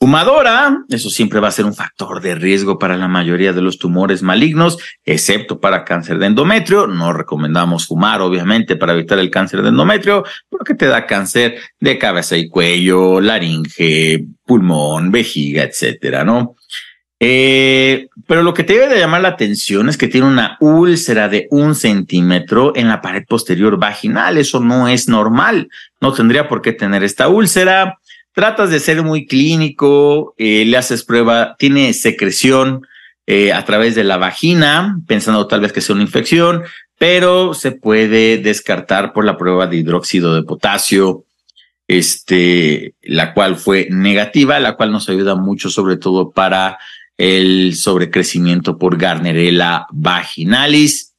Fumadora, 0.00 0.78
eso 0.88 1.10
siempre 1.10 1.38
va 1.38 1.46
a 1.46 1.52
ser 1.52 1.64
un 1.64 1.74
factor 1.74 2.20
de 2.20 2.34
riesgo 2.34 2.76
para 2.76 2.96
la 2.96 3.06
mayoría 3.06 3.52
de 3.52 3.62
los 3.62 3.78
tumores 3.78 4.22
malignos, 4.22 4.78
excepto 5.04 5.60
para 5.60 5.84
cáncer 5.84 6.18
de 6.18 6.26
endometrio. 6.26 6.88
No 6.88 7.12
recomendamos 7.12 7.86
fumar, 7.86 8.20
obviamente, 8.20 8.74
para 8.74 8.94
evitar 8.94 9.20
el 9.20 9.30
cáncer 9.30 9.62
de 9.62 9.68
endometrio, 9.68 10.24
porque 10.48 10.74
te 10.74 10.86
da 10.86 11.06
cáncer 11.06 11.58
de 11.78 11.96
cabeza 11.96 12.36
y 12.36 12.48
cuello, 12.48 13.20
laringe, 13.20 14.24
pulmón, 14.44 15.12
vejiga, 15.12 15.62
etcétera, 15.62 16.24
¿no? 16.24 16.56
Eh, 17.22 18.08
pero 18.26 18.42
lo 18.42 18.54
que 18.54 18.64
te 18.64 18.72
debe 18.72 18.88
de 18.88 18.98
llamar 18.98 19.20
la 19.20 19.28
atención 19.28 19.90
es 19.90 19.98
que 19.98 20.08
tiene 20.08 20.26
una 20.26 20.56
úlcera 20.58 21.28
de 21.28 21.46
un 21.50 21.74
centímetro 21.74 22.72
en 22.74 22.88
la 22.88 23.02
pared 23.02 23.24
posterior 23.28 23.78
vaginal. 23.78 24.38
Eso 24.38 24.60
no 24.60 24.88
es 24.88 25.06
normal. 25.06 25.68
No 26.00 26.14
tendría 26.14 26.48
por 26.48 26.62
qué 26.62 26.72
tener 26.72 27.04
esta 27.04 27.28
úlcera. 27.28 27.98
Tratas 28.32 28.70
de 28.70 28.80
ser 28.80 29.02
muy 29.02 29.26
clínico, 29.26 30.34
eh, 30.38 30.64
le 30.64 30.76
haces 30.78 31.04
prueba, 31.04 31.56
tiene 31.58 31.92
secreción 31.92 32.86
eh, 33.26 33.52
a 33.52 33.64
través 33.64 33.94
de 33.94 34.04
la 34.04 34.16
vagina, 34.16 34.98
pensando 35.06 35.46
tal 35.46 35.60
vez 35.60 35.72
que 35.72 35.80
sea 35.80 35.94
una 35.94 36.04
infección, 36.04 36.62
pero 36.98 37.54
se 37.54 37.72
puede 37.72 38.38
descartar 38.38 39.12
por 39.12 39.24
la 39.24 39.36
prueba 39.36 39.66
de 39.66 39.76
hidróxido 39.76 40.34
de 40.34 40.42
potasio, 40.42 41.24
este, 41.86 42.94
la 43.02 43.34
cual 43.34 43.56
fue 43.56 43.88
negativa, 43.90 44.58
la 44.60 44.76
cual 44.76 44.92
nos 44.92 45.08
ayuda 45.08 45.34
mucho, 45.34 45.70
sobre 45.70 45.96
todo 45.96 46.30
para 46.30 46.78
el 47.20 47.74
sobrecrecimiento 47.76 48.78
por 48.78 48.96
Garnerella 48.96 49.86
vaginalis. 49.90 51.12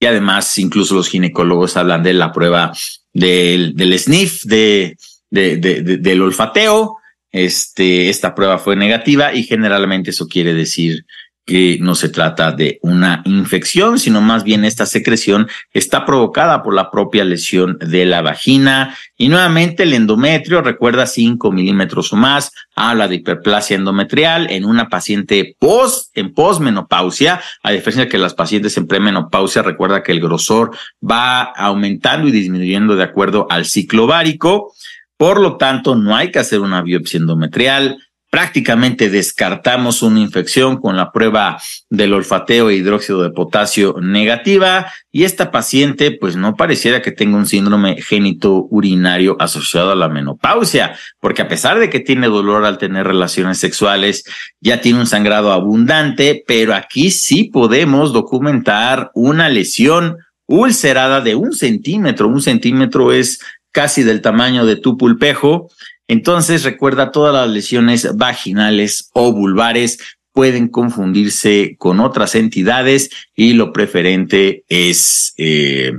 Y 0.00 0.06
además, 0.06 0.56
incluso 0.58 0.94
los 0.94 1.10
ginecólogos 1.10 1.76
hablan 1.76 2.02
de 2.02 2.14
la 2.14 2.32
prueba 2.32 2.72
del, 3.12 3.76
del 3.76 4.00
de, 4.40 4.96
del 5.30 6.22
olfateo. 6.22 6.96
Este, 7.30 8.08
esta 8.08 8.34
prueba 8.34 8.56
fue 8.56 8.74
negativa 8.74 9.34
y 9.34 9.42
generalmente 9.42 10.10
eso 10.10 10.28
quiere 10.28 10.54
decir 10.54 11.04
que 11.46 11.78
no 11.80 11.94
se 11.94 12.08
trata 12.08 12.50
de 12.50 12.80
una 12.82 13.22
infección, 13.24 14.00
sino 14.00 14.20
más 14.20 14.42
bien 14.42 14.64
esta 14.64 14.84
secreción 14.84 15.46
está 15.72 16.04
provocada 16.04 16.62
por 16.64 16.74
la 16.74 16.90
propia 16.90 17.24
lesión 17.24 17.78
de 17.78 18.04
la 18.04 18.20
vagina. 18.20 18.96
Y 19.16 19.28
nuevamente 19.28 19.84
el 19.84 19.94
endometrio, 19.94 20.60
recuerda 20.60 21.06
5 21.06 21.52
milímetros 21.52 22.12
o 22.12 22.16
más, 22.16 22.50
habla 22.74 23.06
de 23.06 23.16
hiperplasia 23.16 23.76
endometrial 23.76 24.50
en 24.50 24.64
una 24.64 24.88
paciente 24.88 25.54
post, 25.60 26.10
en 26.18 26.34
posmenopausia, 26.34 27.40
a 27.62 27.70
diferencia 27.70 28.04
de 28.04 28.10
que 28.10 28.18
las 28.18 28.34
pacientes 28.34 28.76
en 28.76 28.88
premenopausia, 28.88 29.62
recuerda 29.62 30.02
que 30.02 30.12
el 30.12 30.20
grosor 30.20 30.76
va 31.00 31.42
aumentando 31.42 32.26
y 32.26 32.32
disminuyendo 32.32 32.96
de 32.96 33.04
acuerdo 33.04 33.46
al 33.50 33.66
ciclo 33.66 34.08
várico. 34.08 34.74
Por 35.16 35.40
lo 35.40 35.56
tanto, 35.56 35.94
no 35.94 36.16
hay 36.16 36.32
que 36.32 36.40
hacer 36.40 36.58
una 36.58 36.82
biopsia 36.82 37.18
endometrial 37.18 37.98
prácticamente 38.30 39.08
descartamos 39.08 40.02
una 40.02 40.20
infección 40.20 40.76
con 40.76 40.96
la 40.96 41.12
prueba 41.12 41.60
del 41.88 42.12
olfateo 42.12 42.70
e 42.70 42.74
hidróxido 42.74 43.22
de 43.22 43.30
potasio 43.30 43.96
negativa 44.00 44.92
y 45.10 45.24
esta 45.24 45.50
paciente 45.50 46.10
pues 46.10 46.36
no 46.36 46.54
pareciera 46.54 47.02
que 47.02 47.12
tenga 47.12 47.38
un 47.38 47.46
síndrome 47.46 48.00
génito 48.02 48.66
urinario 48.70 49.36
asociado 49.38 49.92
a 49.92 49.96
la 49.96 50.08
menopausia, 50.08 50.96
porque 51.20 51.42
a 51.42 51.48
pesar 51.48 51.78
de 51.78 51.88
que 51.88 52.00
tiene 52.00 52.26
dolor 52.26 52.64
al 52.64 52.78
tener 52.78 53.06
relaciones 53.06 53.58
sexuales, 53.58 54.24
ya 54.60 54.80
tiene 54.80 55.00
un 55.00 55.06
sangrado 55.06 55.52
abundante, 55.52 56.44
pero 56.46 56.74
aquí 56.74 57.10
sí 57.10 57.44
podemos 57.44 58.12
documentar 58.12 59.10
una 59.14 59.48
lesión 59.48 60.18
ulcerada 60.46 61.20
de 61.20 61.34
un 61.34 61.52
centímetro. 61.52 62.28
Un 62.28 62.42
centímetro 62.42 63.12
es 63.12 63.40
casi 63.72 64.02
del 64.02 64.20
tamaño 64.20 64.64
de 64.64 64.76
tu 64.76 64.96
pulpejo 64.96 65.68
entonces 66.08 66.64
recuerda 66.64 67.10
todas 67.10 67.34
las 67.34 67.48
lesiones 67.48 68.16
vaginales 68.16 69.10
o 69.12 69.32
vulvares 69.32 69.98
pueden 70.32 70.68
confundirse 70.68 71.76
con 71.78 71.98
otras 71.98 72.34
entidades 72.34 73.10
y 73.34 73.54
lo 73.54 73.72
preferente 73.72 74.64
es 74.68 75.32
eh, 75.38 75.92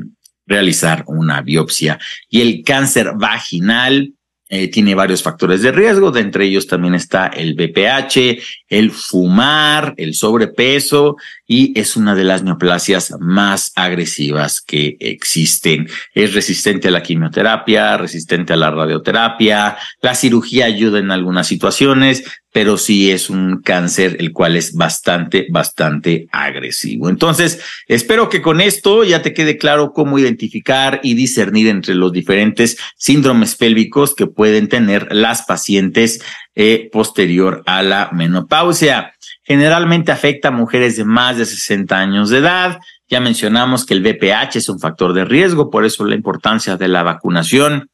realizar 0.46 1.04
una 1.08 1.42
biopsia. 1.42 2.00
Y 2.30 2.42
el 2.42 2.64
cáncer 2.64 3.14
vaginal 3.16 4.14
eh, 4.50 4.70
tiene 4.70 4.96
varios 4.96 5.22
factores 5.22 5.62
de 5.62 5.74
riesgo, 5.74 6.12
de 6.12 6.22
entre 6.22 6.46
ellos 6.46 6.68
también 6.68 6.96
está 6.96 7.28
el 7.28 7.54
BPH, 7.54 8.42
el 8.70 8.92
fumar, 8.92 9.94
el 9.98 10.14
sobrepeso 10.14 11.18
y 11.46 11.78
es 11.78 11.98
una 11.98 12.16
de 12.16 12.24
las 12.24 12.44
neoplasias 12.44 13.14
más 13.20 13.74
agresivas 13.76 14.62
que 14.62 14.96
existen. 15.02 15.90
Es 16.14 16.34
resistente 16.34 16.88
a 16.88 16.92
la 16.92 17.04
quimioterapia, 17.04 17.98
resistente 17.98 18.54
a 18.54 18.58
la 18.58 18.72
radioterapia, 18.72 19.78
la 20.02 20.16
cirugía 20.16 20.66
ayuda 20.66 21.00
en 21.00 21.12
algunas 21.12 21.48
situaciones, 21.48 22.24
pero 22.58 22.80
sí 22.80 23.12
es 23.12 23.30
un 23.30 23.62
cáncer 23.62 24.18
el 24.20 24.34
cual 24.34 24.56
es 24.56 24.74
bastante, 24.74 25.46
bastante 25.52 26.28
agresivo. 26.32 27.08
Entonces, 27.08 27.62
espero 27.88 28.30
que 28.30 28.42
con 28.42 28.62
esto 28.62 29.04
ya 29.04 29.22
te 29.22 29.32
quede 29.32 29.60
claro 29.60 29.94
cómo 29.94 30.18
identificar 30.18 31.00
y 31.04 31.14
discernir 31.14 31.68
entre 31.68 31.94
los 31.94 32.12
diferentes 32.12 32.80
síndromes 32.98 33.56
pélvicos 33.56 34.16
que 34.16 34.26
pueden 34.26 34.70
tener 34.70 35.14
las 35.14 35.44
pacientes 35.44 36.20
eh, 36.56 36.90
posterior 36.92 37.62
a 37.68 37.84
la 37.84 38.10
menopausia. 38.12 39.14
Generalmente 39.44 40.12
afecta 40.12 40.48
a 40.48 40.52
mujeres 40.52 40.98
de 40.98 41.06
más 41.06 41.38
de 41.38 41.46
60 41.46 41.96
años 41.96 42.32
de 42.32 42.40
edad. 42.40 42.80
Ya 43.08 43.20
mencionamos 43.20 43.86
que 43.86 43.94
el 43.94 44.02
VPH 44.02 44.56
es 44.56 44.68
un 44.68 44.80
factor 44.80 45.14
de 45.14 45.26
riesgo, 45.26 45.70
por 45.70 45.86
eso 45.86 46.06
la 46.06 46.16
importancia 46.16 46.76
de 46.76 46.88
la 46.88 47.04
vacunación 47.04 47.92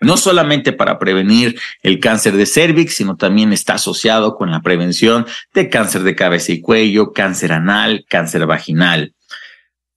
no 0.00 0.16
solamente 0.16 0.72
para 0.72 0.98
prevenir 0.98 1.58
el 1.82 2.00
cáncer 2.00 2.36
de 2.36 2.46
cervix, 2.46 2.94
sino 2.94 3.16
también 3.16 3.52
está 3.52 3.74
asociado 3.74 4.36
con 4.36 4.50
la 4.50 4.62
prevención 4.62 5.26
de 5.54 5.68
cáncer 5.68 6.02
de 6.02 6.14
cabeza 6.14 6.52
y 6.52 6.60
cuello, 6.60 7.12
cáncer 7.12 7.52
anal, 7.52 8.04
cáncer 8.08 8.46
vaginal. 8.46 9.14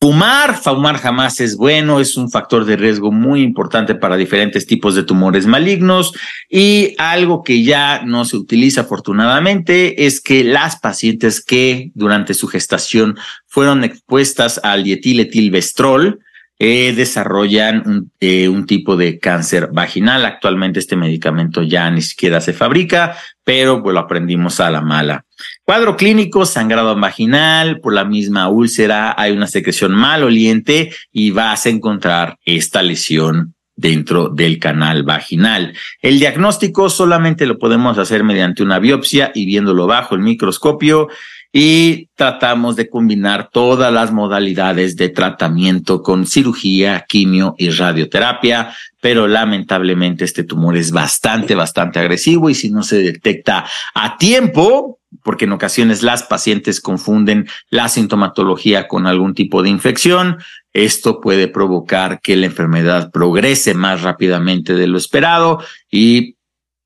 Fumar, 0.04 0.60
fumar 0.60 0.98
jamás 0.98 1.40
es 1.42 1.56
bueno, 1.56 2.00
es 2.00 2.18
un 2.18 2.32
factor 2.32 2.66
de 2.66 2.76
riesgo 2.76 3.12
muy 3.12 3.44
importante 3.44 3.94
para 3.94 4.18
diferentes 4.18 4.66
tipos 4.66 4.96
de 4.96 5.04
tumores 5.04 5.46
malignos 5.46 6.12
y 6.50 6.96
algo 6.98 7.44
que 7.44 7.62
ya 7.62 8.02
no 8.04 8.26
se 8.26 8.36
utiliza 8.36 8.82
afortunadamente 8.82 10.08
es 10.08 10.20
que 10.20 10.44
las 10.44 10.80
pacientes 10.80 11.46
que 11.46 11.92
durante 11.94 12.34
su 12.34 12.48
gestación 12.48 13.16
fueron 13.46 13.84
expuestas 13.84 14.60
al 14.64 14.84
dietiletilvestrol, 14.84 16.20
desarrollan 16.68 17.84
un, 17.88 18.12
eh, 18.20 18.48
un, 18.48 18.68
tipo 18.68 18.96
de 18.96 19.18
cáncer 19.18 19.70
vaginal. 19.72 20.26
Actualmente 20.26 20.80
este 20.80 20.96
medicamento 20.96 21.64
ya 21.64 21.90
ni 21.90 22.02
siquiera 22.02 22.40
se 22.40 22.54
fabrica, 22.54 23.18
pero 23.44 23.82
pues 23.82 23.96
lo 23.96 24.00
aprendimos 24.00 24.60
a 24.60 24.70
la 24.70 24.82
mala. 24.82 25.26
Cuadro 25.64 25.98
clínico, 25.98 26.46
sangrado 26.46 26.96
vaginal, 26.96 27.80
por 27.80 27.94
la 27.94 28.06
misma 28.06 28.48
úlcera 28.50 29.16
hay 29.18 29.32
una 29.32 29.48
secreción 29.48 29.94
maloliente 29.94 30.94
y 31.12 31.32
vas 31.32 31.66
a 31.66 31.70
encontrar 31.70 32.38
esta 32.46 32.84
lesión 32.84 33.56
dentro 33.76 34.30
del 34.30 34.60
canal 34.60 35.02
vaginal. 35.02 35.74
El 36.02 36.20
diagnóstico 36.20 36.90
solamente 36.90 37.48
lo 37.48 37.58
podemos 37.58 37.98
hacer 37.98 38.24
mediante 38.24 38.62
una 38.62 38.78
biopsia 38.78 39.32
y 39.34 39.46
viéndolo 39.46 39.88
bajo 39.88 40.14
el 40.14 40.22
microscopio 40.22 41.10
y 41.54 42.08
tratamos 42.16 42.76
de 42.76 42.90
combinar 42.90 43.50
todas 43.52 43.92
las 43.92 44.12
modalidades 44.12 44.96
de 44.96 45.10
tratamiento 45.10 46.02
con 46.02 46.26
cirugía, 46.26 47.06
quimio 47.08 47.56
y 47.58 47.70
radioterapia, 47.72 48.74
pero 49.02 49.28
lamentablemente 49.28 50.24
este 50.24 50.44
tumor 50.44 50.78
es 50.78 50.92
bastante, 50.92 51.56
bastante 51.56 52.00
agresivo 52.00 52.50
y 52.50 52.56
si 52.56 52.70
no 52.70 52.84
se 52.84 53.00
detecta 53.00 53.66
a 53.94 54.18
tiempo, 54.18 55.00
porque 55.24 55.46
en 55.46 55.52
ocasiones 55.52 56.04
las 56.04 56.24
pacientes 56.24 56.80
confunden 56.80 57.48
la 57.70 57.90
sintomatología 57.90 58.88
con 58.88 59.06
algún 59.06 59.34
tipo 59.34 59.62
de 59.62 59.70
infección, 59.70 60.38
esto 60.72 61.20
puede 61.20 61.50
provocar 61.50 62.22
que 62.22 62.38
la 62.38 62.46
enfermedad 62.46 63.12
progrese 63.12 63.74
más 63.74 64.04
rápidamente 64.04 64.74
de 64.74 64.88
lo 64.88 64.98
esperado 64.98 65.62
y 65.92 66.38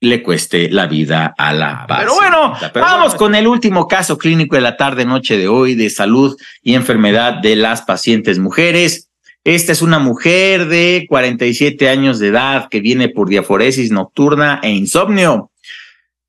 le 0.06 0.24
cueste 0.24 0.70
la 0.70 0.88
vida 0.88 1.34
a 1.38 1.54
la 1.54 1.86
base. 1.88 2.04
Pero 2.04 2.16
bueno, 2.16 2.54
vamos 2.76 3.16
con 3.16 3.36
el 3.36 3.48
último 3.48 3.88
caso 3.88 4.18
clínico 4.18 4.56
de 4.56 4.62
la 4.62 4.78
tarde-noche 4.78 5.38
de 5.38 5.48
hoy 5.48 5.76
de 5.76 5.90
salud 5.90 6.38
y 6.62 6.76
enfermedad 6.76 7.42
de 7.42 7.56
las 7.56 7.82
pacientes 7.82 8.40
mujeres. 8.40 9.10
Esta 9.44 9.72
es 9.72 9.82
una 9.82 10.00
mujer 10.00 10.68
de 10.68 11.06
47 11.08 11.90
años 11.90 12.20
de 12.20 12.30
edad 12.30 12.68
que 12.70 12.80
viene 12.80 13.10
por 13.10 13.30
diaforesis 13.30 13.92
nocturna 13.92 14.60
e 14.64 14.72
insomnio. 14.72 15.52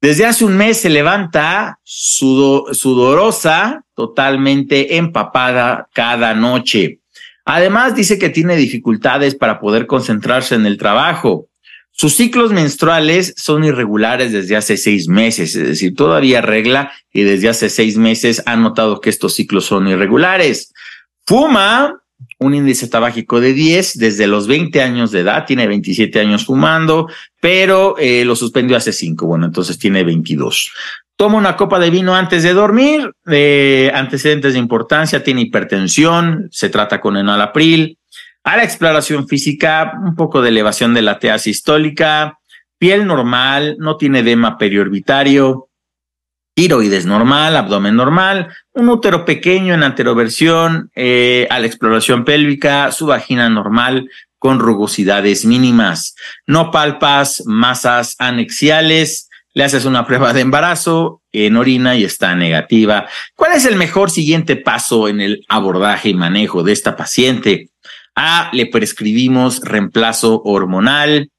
Desde 0.00 0.26
hace 0.26 0.44
un 0.44 0.56
mes 0.56 0.80
se 0.80 0.90
levanta 0.90 1.78
sudorosa, 1.82 3.84
totalmente 3.94 4.98
empapada 4.98 5.88
cada 5.94 6.34
noche. 6.34 6.98
Además 7.46 7.94
dice 7.94 8.18
que 8.18 8.28
tiene 8.28 8.56
dificultades 8.56 9.34
para 9.34 9.60
poder 9.60 9.86
concentrarse 9.86 10.54
en 10.54 10.66
el 10.66 10.76
trabajo. 10.76 11.46
Sus 11.98 12.14
ciclos 12.14 12.52
menstruales 12.52 13.32
son 13.38 13.64
irregulares 13.64 14.30
desde 14.30 14.54
hace 14.54 14.76
seis 14.76 15.08
meses, 15.08 15.56
es 15.56 15.66
decir, 15.66 15.94
todavía 15.94 16.42
regla 16.42 16.92
y 17.10 17.22
desde 17.22 17.48
hace 17.48 17.70
seis 17.70 17.96
meses 17.96 18.42
ha 18.44 18.54
notado 18.54 19.00
que 19.00 19.08
estos 19.08 19.34
ciclos 19.34 19.64
son 19.64 19.88
irregulares. 19.88 20.74
Fuma 21.24 22.02
un 22.38 22.54
índice 22.54 22.88
tabáquico 22.88 23.40
de 23.40 23.54
10 23.54 23.98
desde 23.98 24.26
los 24.26 24.46
20 24.46 24.82
años 24.82 25.10
de 25.10 25.20
edad, 25.20 25.46
tiene 25.46 25.66
27 25.66 26.20
años 26.20 26.44
fumando, 26.44 27.08
pero 27.40 27.96
eh, 27.98 28.26
lo 28.26 28.36
suspendió 28.36 28.76
hace 28.76 28.92
cinco, 28.92 29.26
bueno, 29.26 29.46
entonces 29.46 29.78
tiene 29.78 30.04
22. 30.04 30.72
Toma 31.16 31.38
una 31.38 31.56
copa 31.56 31.78
de 31.78 31.88
vino 31.88 32.14
antes 32.14 32.42
de 32.42 32.52
dormir, 32.52 33.10
eh, 33.30 33.90
antecedentes 33.94 34.52
de 34.52 34.58
importancia, 34.58 35.24
tiene 35.24 35.40
hipertensión, 35.40 36.48
se 36.52 36.68
trata 36.68 37.00
con 37.00 37.16
enalapril, 37.16 37.96
a 38.46 38.56
la 38.56 38.62
exploración 38.62 39.26
física, 39.26 39.98
un 40.00 40.14
poco 40.14 40.40
de 40.40 40.50
elevación 40.50 40.94
de 40.94 41.02
la 41.02 41.18
TA 41.18 41.36
sistólica, 41.36 42.38
piel 42.78 43.04
normal, 43.04 43.74
no 43.80 43.96
tiene 43.96 44.20
edema 44.20 44.56
periorbitario, 44.56 45.68
tiroides 46.54 47.06
normal, 47.06 47.56
abdomen 47.56 47.96
normal, 47.96 48.54
un 48.72 48.88
útero 48.88 49.24
pequeño 49.24 49.74
en 49.74 49.82
anteroversión, 49.82 50.92
eh, 50.94 51.48
a 51.50 51.58
la 51.58 51.66
exploración 51.66 52.24
pélvica, 52.24 52.92
su 52.92 53.06
vagina 53.06 53.48
normal 53.48 54.08
con 54.38 54.60
rugosidades 54.60 55.44
mínimas, 55.44 56.14
no 56.46 56.70
palpas 56.70 57.42
masas 57.46 58.14
anexiales, 58.20 59.28
le 59.54 59.64
haces 59.64 59.86
una 59.86 60.06
prueba 60.06 60.32
de 60.32 60.42
embarazo 60.42 61.22
en 61.32 61.56
orina 61.56 61.96
y 61.96 62.04
está 62.04 62.36
negativa. 62.36 63.08
¿Cuál 63.34 63.54
es 63.54 63.64
el 63.64 63.74
mejor 63.74 64.10
siguiente 64.10 64.54
paso 64.54 65.08
en 65.08 65.20
el 65.20 65.44
abordaje 65.48 66.10
y 66.10 66.14
manejo 66.14 66.62
de 66.62 66.72
esta 66.72 66.94
paciente? 66.94 67.70
A, 68.16 68.50
le 68.52 68.66
prescribimos 68.66 69.60
reemplazo 69.60 70.42
hormonal. 70.42 71.30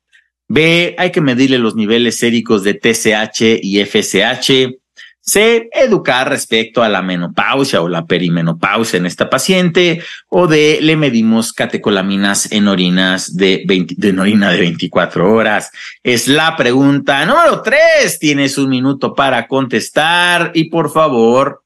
B, 0.47 0.95
hay 0.97 1.11
que 1.11 1.21
medirle 1.21 1.57
los 1.57 1.75
niveles 1.75 2.17
séricos 2.17 2.63
de 2.63 2.75
TSH 2.75 3.59
y 3.61 3.83
FSH. 3.83 4.77
C, 5.19 5.69
educar 5.73 6.29
respecto 6.29 6.81
a 6.81 6.87
la 6.87 7.01
menopausia 7.01 7.81
o 7.81 7.89
la 7.89 8.05
perimenopausia 8.05 8.95
en 8.95 9.05
esta 9.05 9.29
paciente. 9.29 10.01
O 10.29 10.47
D, 10.47 10.79
le 10.81 10.95
medimos 10.95 11.51
catecolaminas 11.51 12.49
en 12.53 12.69
orinas 12.69 13.35
de, 13.35 13.63
20, 13.67 13.95
de 13.97 14.17
orina 14.17 14.51
de 14.51 14.59
24 14.59 15.33
horas. 15.33 15.69
Es 16.01 16.29
la 16.29 16.55
pregunta 16.55 17.25
número 17.25 17.61
tres. 17.61 18.19
Tienes 18.19 18.57
un 18.57 18.69
minuto 18.69 19.13
para 19.13 19.47
contestar 19.47 20.51
y 20.53 20.69
por 20.69 20.91
favor, 20.93 21.63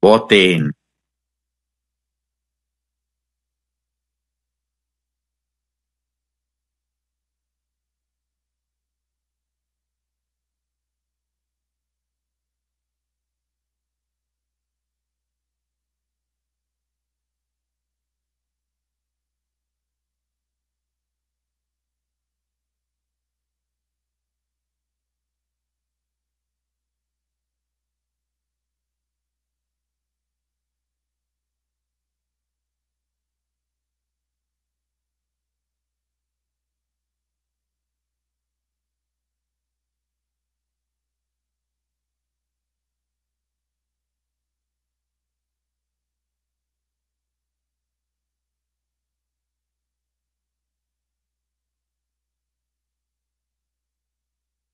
voten. 0.00 0.72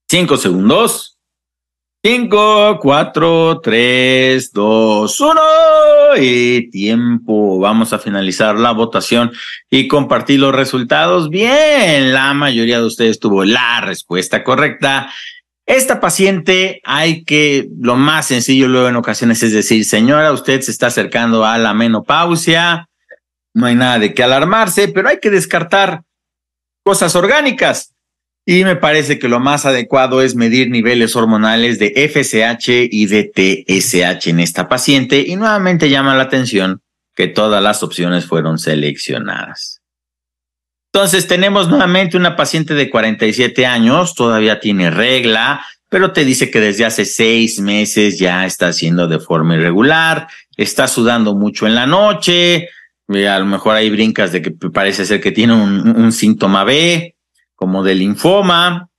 Cinco 0.09 0.37
segundos. 0.37 1.15
5, 2.05 2.79
4, 2.81 3.61
3, 3.61 4.53
2, 4.53 5.21
1 5.21 5.41
y 6.21 6.71
tiempo. 6.71 7.59
Vamos 7.59 7.93
a 7.93 7.99
finalizar 7.99 8.57
la 8.57 8.71
votación 8.71 9.33
y 9.69 9.89
compartir 9.89 10.39
los 10.39 10.55
resultados. 10.55 11.31
Bien, 11.31 12.13
la 12.13 12.33
mayoría 12.33 12.79
de 12.79 12.87
ustedes 12.87 13.19
tuvo 13.19 13.45
la 13.45 13.81
respuesta 13.81 14.45
correcta. 14.45 15.11
Esta 15.67 15.99
paciente 15.99 16.81
hay 16.85 17.25
que, 17.25 17.69
lo 17.81 17.97
más 17.97 18.29
sencillo 18.29 18.69
luego 18.69 18.89
en 18.89 18.95
ocasiones 18.95 19.43
es 19.43 19.53
decir, 19.53 19.85
señora, 19.85 20.31
usted 20.31 20.61
se 20.61 20.71
está 20.71 20.87
acercando 20.87 21.45
a 21.45 21.59
la 21.59 21.75
menopausia, 21.75 22.89
no 23.53 23.67
hay 23.67 23.75
nada 23.75 23.99
de 23.99 24.15
qué 24.15 24.23
alarmarse, 24.23 24.87
pero 24.87 25.09
hay 25.09 25.19
que 25.19 25.31
descartar 25.31 26.03
cosas 26.85 27.17
orgánicas. 27.17 27.96
Y 28.49 28.63
me 28.63 28.77
parece 28.77 29.19
que 29.19 29.29
lo 29.29 29.41
más 29.41 29.67
adecuado 29.67 30.23
es 30.23 30.37
medir 30.37 30.71
niveles 30.71 31.17
hormonales 31.17 31.81
de 31.81 32.09
FSH 32.09 32.89
y 32.89 33.07
de 33.07 33.25
TSH 33.25 34.29
en 34.29 34.39
esta 34.39 34.69
paciente 34.69 35.25
y 35.27 35.35
nuevamente 35.35 35.91
llama 35.91 36.15
la 36.15 36.23
atención 36.23 36.81
que 37.17 37.27
todas 37.27 37.61
las 37.61 37.83
opciones 37.83 38.25
fueron 38.25 38.61
seleccionadas. 38.61 39.83
Entonces 40.93 41.27
tenemos 41.27 41.69
nuevamente 41.69 42.17
una 42.17 42.37
paciente 42.37 42.75
de 42.75 42.89
47 42.89 43.67
años, 43.67 44.15
todavía 44.15 44.61
tiene 44.61 44.91
regla, 44.91 45.67
pero 45.89 46.13
te 46.13 46.25
dice 46.25 46.49
que 46.49 46.61
desde 46.61 46.85
hace 46.85 47.05
seis 47.05 47.59
meses 47.59 48.17
ya 48.17 48.47
está 48.47 48.69
haciendo 48.69 49.09
de 49.09 49.19
forma 49.19 49.57
irregular, 49.57 50.29
está 50.57 50.87
sudando 50.87 51.35
mucho 51.35 51.67
en 51.67 51.75
la 51.75 51.87
noche, 51.87 52.69
a 53.09 53.39
lo 53.41 53.47
mejor 53.47 53.75
hay 53.75 53.91
brincas 53.91 54.31
de 54.31 54.41
que 54.41 54.53
parece 54.53 55.05
ser 55.05 55.21
que 55.21 55.33
tiene 55.33 55.53
un, 55.53 55.97
un 55.97 56.13
síntoma 56.13 56.63
B, 56.63 57.16
como 57.57 57.83
de 57.83 57.97
linfoma. 57.97 58.91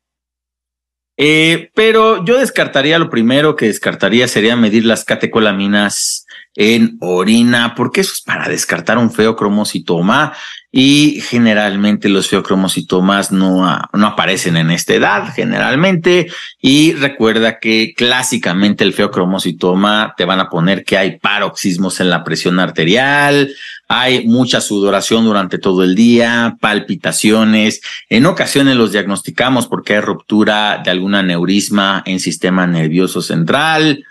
Eh, 1.16 1.72
pero 1.74 2.24
yo 2.26 2.38
descartaría, 2.38 3.00
lo 3.00 3.10
primero 3.10 3.56
que 3.56 3.68
descartaría 3.68 4.28
sería 4.28 4.56
medir 4.56 4.86
las 4.86 5.04
catecolaminas 5.04 6.27
en 6.56 6.98
orina, 7.02 7.76
porque 7.76 8.02
eso 8.02 8.14
es 8.14 8.22
para 8.22 8.50
descartar 8.50 8.98
un 8.98 9.12
feocromocitoma 9.12 10.34
y 10.72 11.22
generalmente 11.22 12.10
los 12.10 12.28
feocromocitomas 12.28 13.32
no, 13.32 13.80
no 13.94 14.08
aparecen 14.08 14.58
en 14.58 14.72
esta 14.72 14.96
edad, 14.96 15.34
generalmente. 15.34 16.28
Y 16.62 16.94
recuerda 16.94 17.60
que 17.60 17.94
clásicamente 17.96 18.84
el 18.84 18.94
feocromocitoma 18.94 20.14
te 20.18 20.26
van 20.26 20.40
a 20.40 20.50
poner 20.50 20.84
que 20.84 20.98
hay 20.98 21.20
paroxismos 21.20 22.00
en 22.00 22.10
la 22.10 22.24
presión 22.24 22.60
arterial, 22.60 23.50
hay 23.88 24.28
mucha 24.28 24.60
sudoración 24.60 25.26
durante 25.26 25.60
todo 25.60 25.84
el 25.84 25.96
día, 25.96 26.58
palpitaciones. 26.60 27.82
En 28.10 28.26
ocasiones 28.26 28.76
los 28.76 28.92
diagnosticamos 28.92 29.68
porque 29.68 29.96
hay 29.96 30.02
ruptura 30.02 30.82
de 30.84 30.92
alguna 30.92 31.24
neurisma 31.24 32.04
en 32.06 32.20
sistema 32.20 32.68
nervioso 32.68 33.22
central. 33.22 34.04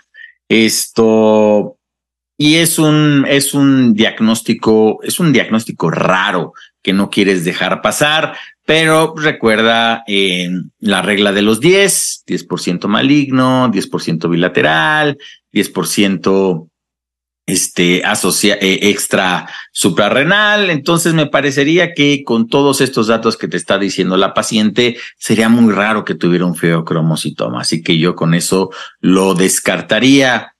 Esto, 0.49 1.76
y 2.37 2.55
es 2.55 2.77
un, 2.77 3.25
es 3.27 3.53
un 3.53 3.93
diagnóstico, 3.93 4.99
es 5.03 5.19
un 5.19 5.33
diagnóstico 5.33 5.89
raro 5.89 6.53
que 6.83 6.93
no 6.93 7.09
quieres 7.09 7.43
dejar 7.43 7.81
pasar, 7.81 8.37
pero 8.65 9.13
recuerda 9.15 10.03
la 10.79 11.01
regla 11.01 11.31
de 11.31 11.41
los 11.41 11.59
10, 11.59 12.23
10% 12.27 12.87
maligno, 12.87 13.71
10% 13.71 14.29
bilateral, 14.29 15.17
10% 15.53 16.69
este, 17.47 18.03
asocia, 18.03 18.55
eh, 18.61 18.79
extra 18.89 19.49
suprarrenal. 19.71 20.69
Entonces 20.69 21.13
me 21.13 21.27
parecería 21.27 21.93
que 21.93 22.23
con 22.23 22.47
todos 22.47 22.81
estos 22.81 23.07
datos 23.07 23.37
que 23.37 23.47
te 23.47 23.57
está 23.57 23.79
diciendo 23.79 24.17
la 24.17 24.33
paciente, 24.33 24.97
sería 25.17 25.49
muy 25.49 25.73
raro 25.73 26.03
que 26.03 26.13
tuviera 26.13 26.45
un 26.45 26.55
feocromocitoma. 26.55 27.61
Así 27.61 27.81
que 27.81 27.97
yo 27.97 28.15
con 28.15 28.33
eso 28.33 28.69
lo 28.99 29.33
descartaría. 29.33 30.55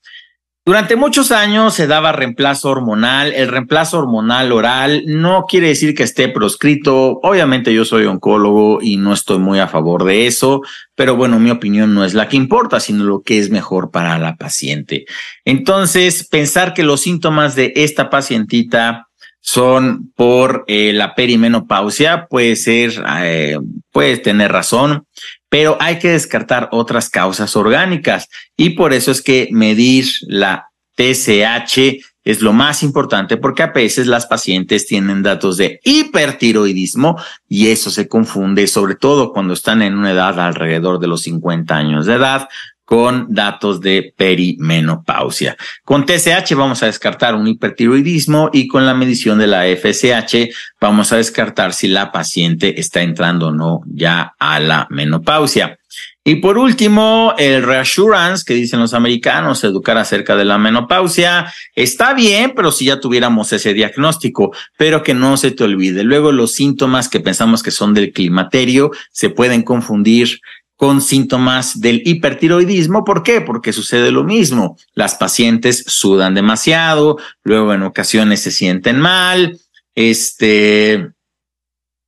Durante 0.68 0.98
muchos 0.98 1.32
años 1.32 1.76
se 1.76 1.88
daba 1.88 2.12
reemplazo 2.12 2.70
hormonal. 2.70 3.32
El 3.34 3.48
reemplazo 3.48 4.00
hormonal 4.00 4.52
oral 4.52 5.04
no 5.06 5.46
quiere 5.48 5.70
decir 5.70 5.96
que 5.96 6.04
esté 6.04 6.28
proscrito. 6.28 7.22
Obviamente 7.24 7.74
yo 7.74 7.86
soy 7.86 8.04
oncólogo 8.04 8.80
y 8.82 8.98
no 8.98 9.14
estoy 9.14 9.38
muy 9.38 9.60
a 9.60 9.70
favor 9.70 10.04
de 10.04 10.28
eso, 10.28 10.62
pero 10.94 11.16
bueno, 11.16 11.40
mi 11.40 11.52
opinión 11.52 11.94
no 11.94 12.04
es 12.04 12.14
la 12.14 12.28
que 12.28 12.36
importa, 12.36 12.82
sino 12.82 13.06
lo 13.06 13.22
que 13.22 13.40
es 13.40 13.50
mejor 13.50 13.92
para 13.92 14.20
la 14.20 14.36
paciente. 14.36 15.06
Entonces, 15.46 16.28
pensar 16.28 16.74
que 16.74 16.84
los 16.84 17.00
síntomas 17.00 17.56
de 17.56 17.72
esta 17.78 18.10
pacientita 18.10 19.08
son 19.40 20.12
por 20.18 20.66
eh, 20.68 20.92
la 20.92 21.16
perimenopausia 21.16 22.28
puede 22.30 22.58
ser, 22.58 23.06
eh, 23.22 23.58
puede 23.94 24.18
tener 24.18 24.52
razón 24.52 25.06
pero 25.50 25.78
hay 25.80 26.00
que 26.00 26.12
descartar 26.12 26.70
otras 26.72 27.10
causas 27.10 27.56
orgánicas. 27.56 28.28
Y 28.56 28.72
por 28.72 28.94
eso 28.94 29.12
es 29.12 29.22
que 29.22 29.50
medir 29.52 30.06
la 30.28 30.70
TSH 30.98 32.02
es 32.24 32.42
lo 32.42 32.52
más 32.52 32.84
importante 32.84 33.38
porque 33.38 33.64
a 33.64 33.68
veces 33.68 34.08
las 34.08 34.26
pacientes 34.26 34.86
tienen 34.86 35.24
datos 35.24 35.56
de 35.56 35.80
hipertiroidismo 35.84 37.18
y 37.48 37.68
eso 37.68 37.90
se 37.90 38.10
confunde 38.10 38.68
sobre 38.68 38.96
todo 38.96 39.32
cuando 39.32 39.54
están 39.54 39.82
en 39.82 39.96
una 39.96 40.12
edad 40.12 40.38
alrededor 40.40 41.00
de 41.00 41.08
los 41.08 41.22
50 41.22 41.74
años 41.74 42.06
de 42.06 42.16
edad 42.16 42.50
con 42.88 43.28
datos 43.28 43.82
de 43.82 44.14
perimenopausia. 44.16 45.58
Con 45.84 46.06
TSH 46.06 46.56
vamos 46.56 46.82
a 46.82 46.86
descartar 46.86 47.36
un 47.36 47.46
hipertiroidismo 47.46 48.50
y 48.54 48.70
con 48.70 48.86
la 48.86 48.94
medición 48.94 49.40
de 49.40 49.48
la 49.48 49.66
FSH 49.66 50.48
vamos 50.80 51.12
a 51.12 51.18
descartar 51.18 51.74
si 51.74 51.90
la 51.90 52.14
paciente 52.14 52.80
está 52.80 53.02
entrando 53.02 53.48
o 53.48 53.52
no 53.52 53.82
ya 53.88 54.36
a 54.40 54.62
la 54.62 54.88
menopausia. 54.90 55.78
Y 56.24 56.36
por 56.36 56.58
último, 56.58 57.34
el 57.38 57.64
reassurance 57.64 58.44
que 58.46 58.54
dicen 58.54 58.82
los 58.82 58.94
americanos, 58.94 59.64
educar 59.64 59.98
acerca 59.98 60.36
de 60.36 60.44
la 60.44 60.58
menopausia, 60.58 61.54
está 61.74 62.14
bien, 62.14 62.52
pero 62.54 62.74
si 62.74 62.84
ya 62.84 63.00
tuviéramos 63.00 63.54
ese 63.54 63.74
diagnóstico, 63.74 64.54
pero 64.76 65.04
que 65.04 65.14
no 65.14 65.38
se 65.38 65.52
te 65.52 65.64
olvide. 65.64 66.04
Luego 66.04 66.34
los 66.34 66.52
síntomas 66.52 67.08
que 67.08 67.22
pensamos 67.22 67.64
que 67.64 67.72
son 67.72 67.94
del 67.94 68.12
climaterio 68.12 68.92
se 69.14 69.30
pueden 69.30 69.62
confundir 69.62 70.42
con 70.78 71.02
síntomas 71.02 71.82
del 71.82 72.04
hipertiroidismo. 72.06 73.04
¿Por 73.04 73.24
qué? 73.24 73.42
Porque 73.42 73.74
sucede 73.74 74.12
lo 74.12 74.24
mismo. 74.24 74.78
Las 74.94 75.16
pacientes 75.16 75.84
sudan 75.88 76.36
demasiado, 76.36 77.18
luego 77.44 77.74
en 77.74 77.82
ocasiones 77.82 78.42
se 78.42 78.52
sienten 78.52 79.00
mal, 79.00 79.60
este, 79.96 81.10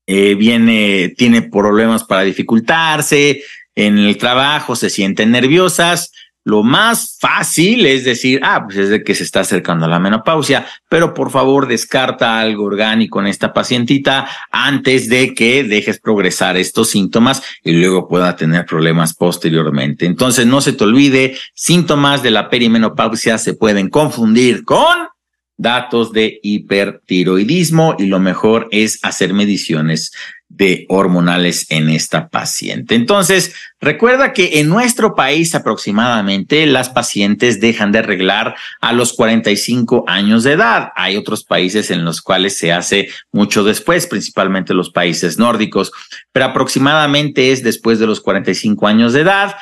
eh, 0.08 0.36
viene, 0.36 1.16
tiene 1.18 1.42
problemas 1.42 2.04
para 2.04 2.22
dificultarse, 2.22 3.42
en 3.76 3.98
el 3.98 4.18
trabajo 4.18 4.76
se 4.76 4.90
sienten 4.90 5.32
nerviosas 5.32 6.12
lo 6.46 6.64
más 6.64 7.18
fácil 7.20 7.86
es 7.86 8.06
decir, 8.06 8.40
ah, 8.44 8.64
pues 8.66 8.78
es 8.78 8.90
de 8.90 9.04
que 9.04 9.14
se 9.14 9.24
está 9.24 9.42
acercando 9.42 9.86
a 9.86 9.90
la 9.90 10.00
menopausia, 10.00 10.66
pero 10.90 11.14
por 11.14 11.32
favor 11.32 11.68
descarta 11.68 12.40
algo 12.40 12.66
orgánico 12.66 13.20
en 13.20 13.28
esta 13.28 13.54
pacientita 13.54 14.28
antes 14.52 15.10
de 15.10 15.34
que 15.34 15.64
dejes 15.64 16.00
progresar 16.00 16.58
estos 16.58 16.90
síntomas 16.90 17.44
y 17.64 17.74
luego 17.74 18.08
pueda 18.08 18.36
tener 18.36 18.66
problemas 18.66 19.14
posteriormente. 19.14 20.06
Entonces 20.06 20.46
no 20.46 20.62
se 20.62 20.74
te 20.74 20.84
olvide, 20.84 21.38
síntomas 21.54 22.24
de 22.24 22.32
la 22.32 22.50
perimenopausia 22.50 23.38
se 23.38 23.54
pueden 23.54 23.90
confundir 23.90 24.64
con 24.64 25.10
datos 25.58 26.14
de 26.14 26.40
hipertiroidismo 26.42 27.96
y 28.00 28.06
lo 28.06 28.20
mejor 28.20 28.70
es 28.72 29.00
hacer 29.04 29.34
mediciones 29.34 30.12
de 30.60 30.86
hormonales 30.90 31.66
en 31.70 31.90
esta 31.90 32.28
paciente. 32.28 32.94
Entonces, 32.94 33.56
recuerda 33.80 34.34
que 34.34 34.60
en 34.60 34.68
nuestro 34.68 35.16
país 35.16 35.56
aproximadamente 35.56 36.66
las 36.66 36.90
pacientes 36.90 37.62
dejan 37.62 37.94
de 37.94 38.00
arreglar 38.00 38.56
a 38.82 38.92
los 38.92 39.14
45 39.14 40.04
años 40.06 40.44
de 40.44 40.52
edad. 40.52 40.92
Hay 40.98 41.16
otros 41.16 41.46
países 41.46 41.92
en 41.92 42.04
los 42.04 42.22
cuales 42.22 42.58
se 42.58 42.74
hace 42.74 43.08
mucho 43.32 43.64
después, 43.64 44.06
principalmente 44.06 44.74
los 44.74 44.90
países 44.90 45.40
nórdicos, 45.40 45.94
pero 46.34 46.48
aproximadamente 46.48 47.54
es 47.54 47.64
después 47.64 47.98
de 47.98 48.08
los 48.08 48.20
45 48.20 48.86
años 48.86 49.14
de 49.14 49.22
edad 49.22 49.56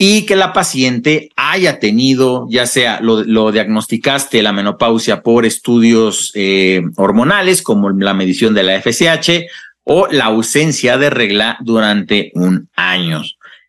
y 0.00 0.26
que 0.26 0.34
la 0.34 0.52
paciente 0.52 1.30
haya 1.36 1.78
tenido, 1.78 2.46
ya 2.50 2.66
sea 2.66 3.00
lo, 3.00 3.52
diagnosticaste 3.52 4.42
la 4.42 4.52
menopausia 4.52 5.22
por 5.22 5.46
estudios 5.46 6.32
eh, 6.34 6.82
hormonales 6.96 7.62
como 7.62 7.90
la 7.90 8.14
medición 8.14 8.54
de 8.54 8.62
la 8.64 8.80
FSH 8.80 9.46
o 9.90 10.06
la 10.10 10.26
ausencia 10.26 10.98
de 10.98 11.08
regla 11.08 11.56
durante 11.60 12.30
un 12.34 12.68
año. 12.76 13.22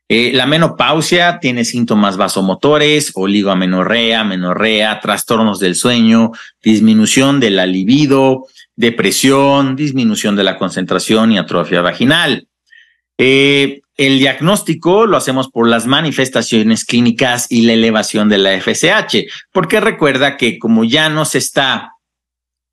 Eh, 0.09 0.31
la 0.33 0.45
menopausia 0.45 1.39
tiene 1.39 1.63
síntomas 1.63 2.17
vasomotores, 2.17 3.11
oligoamenorrea, 3.15 4.23
menorrea, 4.25 4.99
trastornos 4.99 5.59
del 5.59 5.75
sueño, 5.75 6.31
disminución 6.61 7.39
de 7.39 7.51
la 7.51 7.65
libido, 7.65 8.47
depresión, 8.75 9.77
disminución 9.77 10.35
de 10.35 10.43
la 10.43 10.57
concentración 10.57 11.31
y 11.31 11.37
atrofia 11.37 11.81
vaginal. 11.81 12.47
Eh, 13.17 13.81
el 13.95 14.19
diagnóstico 14.19 15.05
lo 15.05 15.15
hacemos 15.15 15.49
por 15.49 15.67
las 15.67 15.85
manifestaciones 15.85 16.83
clínicas 16.85 17.47
y 17.49 17.61
la 17.61 17.73
elevación 17.73 18.27
de 18.27 18.39
la 18.39 18.59
FSH, 18.59 19.25
porque 19.53 19.79
recuerda 19.79 20.35
que 20.35 20.59
como 20.59 20.83
ya 20.83 21.07
no 21.09 21.23
se 21.23 21.37
está 21.37 21.93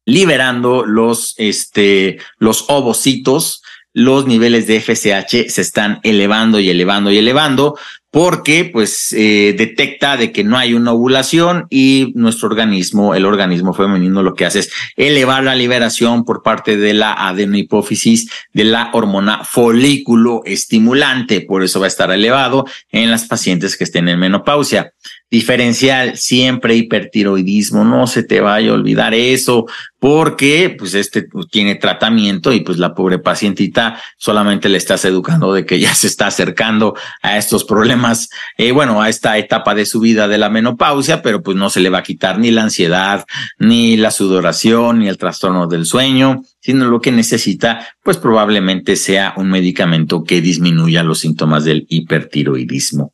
liberando 0.06 0.86
los, 0.86 1.34
este, 1.36 2.18
los 2.38 2.64
ovocitos, 2.68 3.62
los 3.92 4.26
niveles 4.26 4.66
de 4.66 4.80
FSH 4.80 5.48
se 5.48 5.60
están 5.60 6.00
elevando 6.02 6.60
y 6.60 6.70
elevando 6.70 7.10
y 7.10 7.18
elevando, 7.18 7.76
porque 8.10 8.64
pues 8.72 9.12
eh, 9.12 9.54
detecta 9.58 10.16
de 10.16 10.32
que 10.32 10.44
no 10.44 10.56
hay 10.56 10.74
una 10.74 10.92
ovulación 10.92 11.66
y 11.70 12.12
nuestro 12.14 12.48
organismo, 12.48 13.14
el 13.14 13.26
organismo 13.26 13.74
femenino 13.74 14.22
lo 14.22 14.34
que 14.34 14.46
hace 14.46 14.60
es 14.60 14.70
elevar 14.96 15.44
la 15.44 15.54
liberación 15.54 16.24
por 16.24 16.42
parte 16.42 16.76
de 16.76 16.94
la 16.94 17.12
adenohipófisis 17.12 18.30
de 18.52 18.64
la 18.64 18.90
hormona 18.92 19.44
folículo 19.44 20.42
estimulante, 20.44 21.40
por 21.40 21.62
eso 21.62 21.80
va 21.80 21.86
a 21.86 21.88
estar 21.88 22.10
elevado 22.10 22.64
en 22.90 23.10
las 23.10 23.26
pacientes 23.26 23.76
que 23.76 23.84
estén 23.84 24.08
en 24.08 24.18
menopausia 24.18 24.92
diferencial, 25.30 26.16
siempre 26.16 26.76
hipertiroidismo, 26.76 27.84
no 27.84 28.06
se 28.06 28.22
te 28.22 28.40
vaya 28.40 28.70
a 28.70 28.74
olvidar 28.74 29.12
eso, 29.12 29.66
porque 29.98 30.76
pues 30.78 30.94
este 30.94 31.24
pues, 31.24 31.48
tiene 31.48 31.74
tratamiento 31.74 32.52
y 32.52 32.60
pues 32.60 32.78
la 32.78 32.94
pobre 32.94 33.18
pacientita 33.18 34.00
solamente 34.16 34.68
le 34.68 34.78
estás 34.78 35.04
educando 35.04 35.52
de 35.52 35.66
que 35.66 35.80
ya 35.80 35.94
se 35.94 36.06
está 36.06 36.28
acercando 36.28 36.94
a 37.22 37.38
estos 37.38 37.64
problemas, 37.64 38.28
eh, 38.56 38.70
bueno, 38.70 39.02
a 39.02 39.08
esta 39.08 39.36
etapa 39.36 39.74
de 39.74 39.84
su 39.84 39.98
vida 39.98 40.28
de 40.28 40.38
la 40.38 40.48
menopausia, 40.48 41.22
pero 41.22 41.42
pues 41.42 41.56
no 41.56 41.70
se 41.70 41.80
le 41.80 41.90
va 41.90 41.98
a 41.98 42.04
quitar 42.04 42.38
ni 42.38 42.52
la 42.52 42.62
ansiedad, 42.62 43.24
ni 43.58 43.96
la 43.96 44.12
sudoración, 44.12 45.00
ni 45.00 45.08
el 45.08 45.18
trastorno 45.18 45.66
del 45.66 45.86
sueño, 45.86 46.42
sino 46.60 46.84
lo 46.86 47.00
que 47.00 47.10
necesita, 47.10 47.88
pues 48.04 48.16
probablemente 48.16 48.94
sea 48.94 49.34
un 49.36 49.50
medicamento 49.50 50.22
que 50.22 50.40
disminuya 50.40 51.02
los 51.02 51.18
síntomas 51.18 51.64
del 51.64 51.84
hipertiroidismo. 51.88 53.12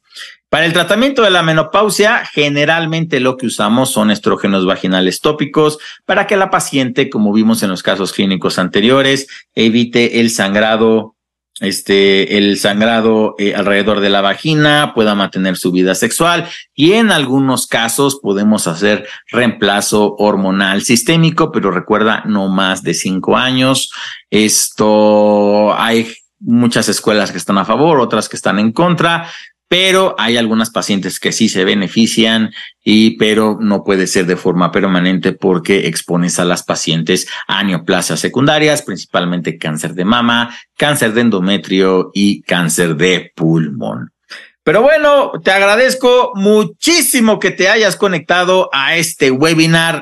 Para 0.52 0.66
el 0.66 0.74
tratamiento 0.74 1.22
de 1.22 1.30
la 1.30 1.42
menopausia, 1.42 2.26
generalmente 2.26 3.20
lo 3.20 3.38
que 3.38 3.46
usamos 3.46 3.90
son 3.90 4.10
estrógenos 4.10 4.66
vaginales 4.66 5.22
tópicos 5.22 5.78
para 6.04 6.26
que 6.26 6.36
la 6.36 6.50
paciente, 6.50 7.08
como 7.08 7.32
vimos 7.32 7.62
en 7.62 7.70
los 7.70 7.82
casos 7.82 8.12
clínicos 8.12 8.58
anteriores, 8.58 9.28
evite 9.54 10.20
el 10.20 10.28
sangrado, 10.28 11.16
este, 11.60 12.36
el 12.36 12.58
sangrado 12.58 13.34
eh, 13.38 13.54
alrededor 13.54 14.00
de 14.00 14.10
la 14.10 14.20
vagina, 14.20 14.92
pueda 14.94 15.14
mantener 15.14 15.56
su 15.56 15.72
vida 15.72 15.94
sexual 15.94 16.46
y 16.74 16.92
en 16.92 17.12
algunos 17.12 17.66
casos 17.66 18.20
podemos 18.22 18.66
hacer 18.66 19.08
reemplazo 19.28 20.16
hormonal 20.18 20.82
sistémico, 20.82 21.50
pero 21.50 21.70
recuerda 21.70 22.24
no 22.26 22.48
más 22.48 22.82
de 22.82 22.92
cinco 22.92 23.38
años. 23.38 23.90
Esto 24.28 25.72
hay 25.78 26.12
muchas 26.40 26.90
escuelas 26.90 27.30
que 27.32 27.38
están 27.38 27.56
a 27.56 27.64
favor, 27.64 28.00
otras 28.00 28.28
que 28.28 28.36
están 28.36 28.58
en 28.58 28.72
contra 28.72 29.30
pero 29.72 30.14
hay 30.18 30.36
algunas 30.36 30.68
pacientes 30.68 31.18
que 31.18 31.32
sí 31.32 31.48
se 31.48 31.64
benefician 31.64 32.52
y 32.84 33.16
pero 33.16 33.56
no 33.58 33.84
puede 33.84 34.06
ser 34.06 34.26
de 34.26 34.36
forma 34.36 34.70
permanente 34.70 35.32
porque 35.32 35.86
expones 35.86 36.38
a 36.38 36.44
las 36.44 36.62
pacientes 36.62 37.26
a 37.48 37.64
neoplasias 37.64 38.20
secundarias, 38.20 38.82
principalmente 38.82 39.56
cáncer 39.56 39.94
de 39.94 40.04
mama, 40.04 40.54
cáncer 40.76 41.14
de 41.14 41.22
endometrio 41.22 42.10
y 42.12 42.42
cáncer 42.42 42.96
de 42.96 43.32
pulmón. 43.34 44.12
Pero 44.62 44.82
bueno, 44.82 45.32
te 45.42 45.50
agradezco 45.50 46.32
muchísimo 46.34 47.40
que 47.40 47.50
te 47.50 47.68
hayas 47.68 47.96
conectado 47.96 48.68
a 48.72 48.96
este 48.96 49.30
webinar 49.30 50.00